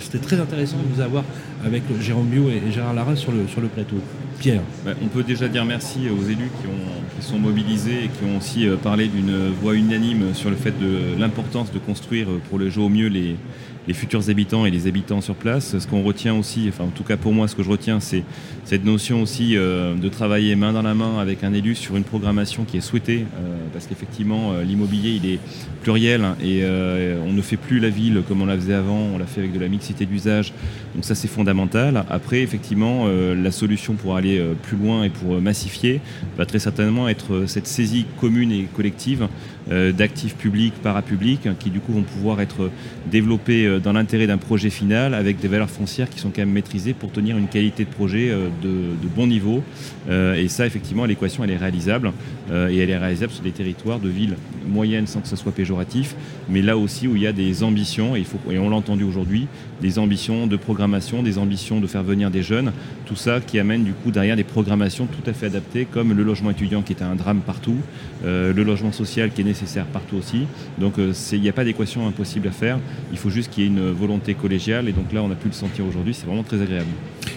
[0.00, 1.22] c'était très intéressant de vous avoir
[1.64, 3.96] avec Jérôme Biot et Gérard Lara sur le, sur le plateau.
[4.40, 8.08] Pierre bah, On peut déjà dire merci aux élus qui, ont, qui sont mobilisés et
[8.08, 12.58] qui ont aussi parlé d'une voix unanime sur le fait de l'importance de construire pour
[12.58, 13.36] le jeu au mieux les,
[13.90, 15.76] les futurs habitants et les habitants sur place.
[15.76, 18.22] Ce qu'on retient aussi, enfin en tout cas pour moi, ce que je retiens, c'est
[18.64, 22.04] cette notion aussi euh, de travailler main dans la main avec un élu sur une
[22.04, 25.40] programmation qui est souhaitée, euh, parce qu'effectivement euh, l'immobilier il est
[25.82, 26.62] pluriel hein, et
[27.26, 29.52] on ne fait plus la ville comme on la faisait avant, on l'a fait avec
[29.52, 30.52] de la mixité d'usage,
[30.94, 32.04] donc ça c'est fondamental.
[32.10, 36.00] Après effectivement la solution pour aller plus loin et pour massifier
[36.36, 39.26] va très certainement être cette saisie commune et collective
[39.70, 42.70] d'actifs publics, parapublics, qui du coup vont pouvoir être
[43.10, 46.52] développés euh, dans l'intérêt d'un projet final avec des valeurs foncières qui sont quand même
[46.52, 49.62] maîtrisées pour tenir une qualité de projet euh, de, bon niveau.
[50.08, 52.12] Euh, et ça, effectivement, l'équation, elle est réalisable.
[52.50, 54.34] et elle est réalisable sur des territoires de villes
[54.66, 56.16] moyennes sans que ce soit péjoratif,
[56.48, 58.76] mais là aussi où il y a des ambitions, et, il faut, et on l'a
[58.76, 59.46] entendu aujourd'hui,
[59.80, 62.72] des ambitions de programmation, des ambitions de faire venir des jeunes,
[63.06, 66.24] tout ça qui amène du coup derrière des programmations tout à fait adaptées, comme le
[66.24, 67.76] logement étudiant qui est un drame partout,
[68.24, 70.46] le logement social qui est nécessaire partout aussi.
[70.78, 72.78] Donc il n'y a pas d'équation impossible à faire,
[73.12, 74.88] il faut juste qu'il y ait une volonté collégiale.
[74.88, 76.14] Et donc là, on a pu le sentir aujourd'hui.
[76.14, 76.88] C'est vraiment très agréable.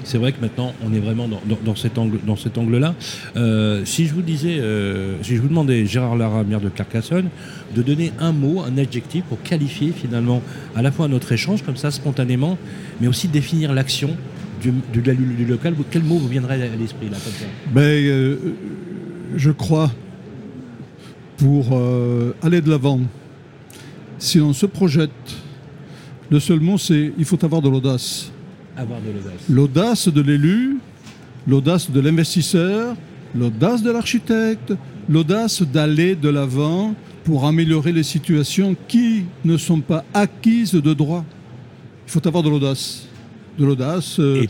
[0.03, 2.95] C'est vrai que maintenant, on est vraiment dans, cet angle, dans cet angle-là.
[3.35, 7.29] Euh, si je vous disais, euh, si je vous demandais, Gérard Lara, maire de Carcassonne,
[7.75, 10.41] de donner un mot, un adjectif pour qualifier finalement
[10.75, 12.57] à la fois notre échange comme ça spontanément,
[13.01, 14.09] mais aussi définir l'action
[14.61, 17.45] du, du, local, quel mot vous viendrait à l'esprit là comme ça?
[17.71, 18.37] Ben, euh,
[19.35, 19.91] Je crois,
[21.37, 21.77] pour
[22.41, 23.01] aller de l'avant,
[24.19, 25.11] si on se projette
[26.29, 28.31] le seul mot, c'est il faut avoir de l'audace.
[28.75, 29.49] Avoir de l'audace.
[29.49, 30.77] L'audace de l'élu,
[31.47, 32.95] l'audace de l'investisseur,
[33.35, 34.73] l'audace de l'architecte,
[35.09, 41.23] l'audace d'aller de l'avant pour améliorer les situations qui ne sont pas acquises de droit.
[42.07, 43.07] Il faut avoir de l'audace.
[43.57, 44.19] De l'audace.
[44.19, 44.47] Euh, et,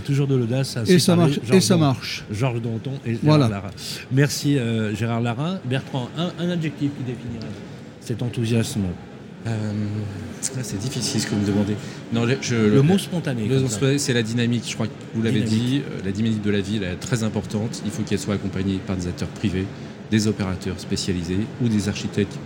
[0.00, 0.76] toujours, de l'audace.
[0.86, 1.40] Et ça marche.
[1.50, 2.24] et ça marche.
[2.30, 3.48] Georges Danton et Gérard voilà.
[3.48, 3.70] Lara.
[4.12, 5.58] Merci euh, Gérard Lara.
[5.64, 7.50] Bertrand, un, un adjectif qui définirait
[8.00, 8.82] cet enthousiasme
[9.46, 9.72] euh,
[10.62, 11.76] c'est difficile ce que vous me demandez.
[12.12, 13.48] Non, le, mot spontané.
[13.98, 15.82] C'est la dynamique, je crois que vous l'avez dit.
[15.86, 17.82] Euh, la dynamique de la ville est très importante.
[17.84, 19.66] Il faut qu'elle soit accompagnée par des acteurs privés,
[20.10, 22.38] des opérateurs spécialisés ou des architectes.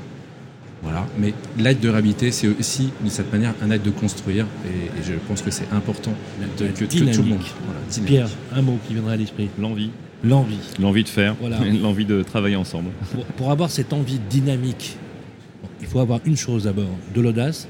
[0.83, 1.07] Voilà.
[1.19, 4.47] Mais l'aide de réhabiliter, c'est aussi, d'une certaine manière, un acte de construire.
[4.67, 6.13] Et, je pense que c'est important
[6.59, 7.41] de, que, tout le monde.
[8.05, 9.49] Pierre, un mot qui viendrait à l'esprit.
[9.59, 9.91] L'envie.
[10.23, 10.59] L'envie.
[10.81, 11.35] L'envie de faire,
[11.83, 12.91] l'envie de travailler ensemble.
[13.37, 14.97] pour, avoir cette envie dynamique
[15.81, 17.69] il faut avoir une chose d'abord, de l'audace,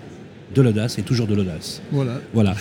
[0.54, 1.82] de l'audace et toujours de l'audace.
[1.90, 2.20] Voilà.
[2.32, 2.54] voilà.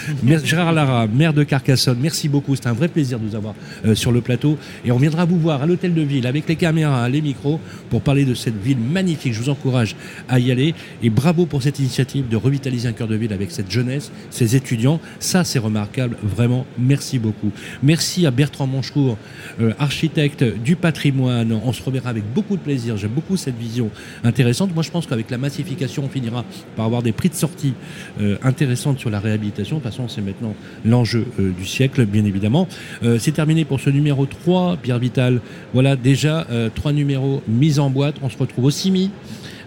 [0.44, 2.56] Gérard Lara, maire de Carcassonne, merci beaucoup.
[2.56, 3.54] C'était un vrai plaisir de vous avoir
[3.86, 4.58] euh, sur le plateau.
[4.84, 7.60] Et on viendra vous voir à l'hôtel de ville avec les caméras, les micros
[7.90, 9.34] pour parler de cette ville magnifique.
[9.34, 9.96] Je vous encourage
[10.28, 10.74] à y aller.
[11.04, 14.56] Et bravo pour cette initiative de revitaliser un cœur de ville avec cette jeunesse, ces
[14.56, 15.00] étudiants.
[15.20, 16.18] Ça, c'est remarquable.
[16.24, 17.52] Vraiment, merci beaucoup.
[17.84, 19.18] Merci à Bertrand Manchour,
[19.62, 21.54] euh, architecte du patrimoine.
[21.64, 22.98] On se reverra avec beaucoup de plaisir.
[22.98, 23.90] J'aime beaucoup cette vision
[24.24, 24.74] intéressante.
[24.74, 26.44] Moi, je pense qu'avec la massification, on finira
[26.76, 27.75] par avoir des prix de sortie
[28.22, 29.78] euh, intéressante sur la réhabilitation.
[29.78, 30.56] De toute façon, c'est maintenant
[30.86, 32.68] l'enjeu euh, du siècle, bien évidemment.
[33.04, 35.42] Euh, c'est terminé pour ce numéro 3, Pierre Vital.
[35.74, 38.16] Voilà déjà trois numéros mis en boîte.
[38.22, 39.12] On se retrouve au CIMI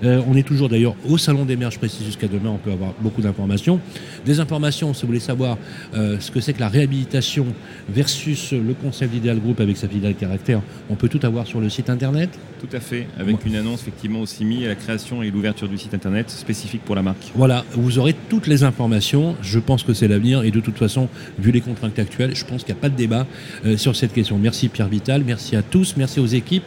[0.03, 2.94] on est toujours d'ailleurs au Salon des maires, je précise jusqu'à demain, on peut avoir
[3.01, 3.80] beaucoup d'informations.
[4.24, 5.59] Des informations, si vous voulez savoir
[5.92, 7.46] ce que c'est que la réhabilitation
[7.88, 11.68] versus le concept d'Ideal Group avec sa filiale caractère, on peut tout avoir sur le
[11.68, 12.30] site internet
[12.61, 15.78] Tout à fait, avec une annonce effectivement aussi mise à la création et l'ouverture du
[15.78, 17.32] site internet spécifique pour la marque.
[17.34, 19.36] Voilà, vous aurez toutes les informations.
[19.42, 22.64] Je pense que c'est l'avenir et de toute façon, vu les contraintes actuelles, je pense
[22.64, 23.26] qu'il n'y a pas de débat
[23.64, 24.38] euh, sur cette question.
[24.38, 26.64] Merci Pierre Vital, merci à tous, merci aux équipes.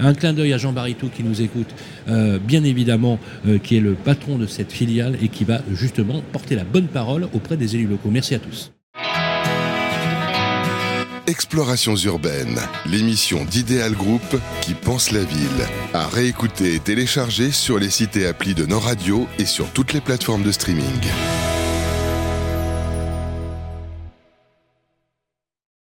[0.00, 1.68] Un clin d'œil à Jean Baritou qui nous écoute,
[2.08, 6.22] euh, bien évidemment, euh, qui est le patron de cette filiale et qui va justement
[6.32, 8.10] porter la bonne parole auprès des élus locaux.
[8.10, 8.72] Merci à tous.
[11.26, 15.48] Explorations urbaines, l'émission d'Idéal Group qui pense la ville.
[15.94, 19.94] À réécouter et télécharger sur les sites et applis de nos radios et sur toutes
[19.94, 20.84] les plateformes de streaming.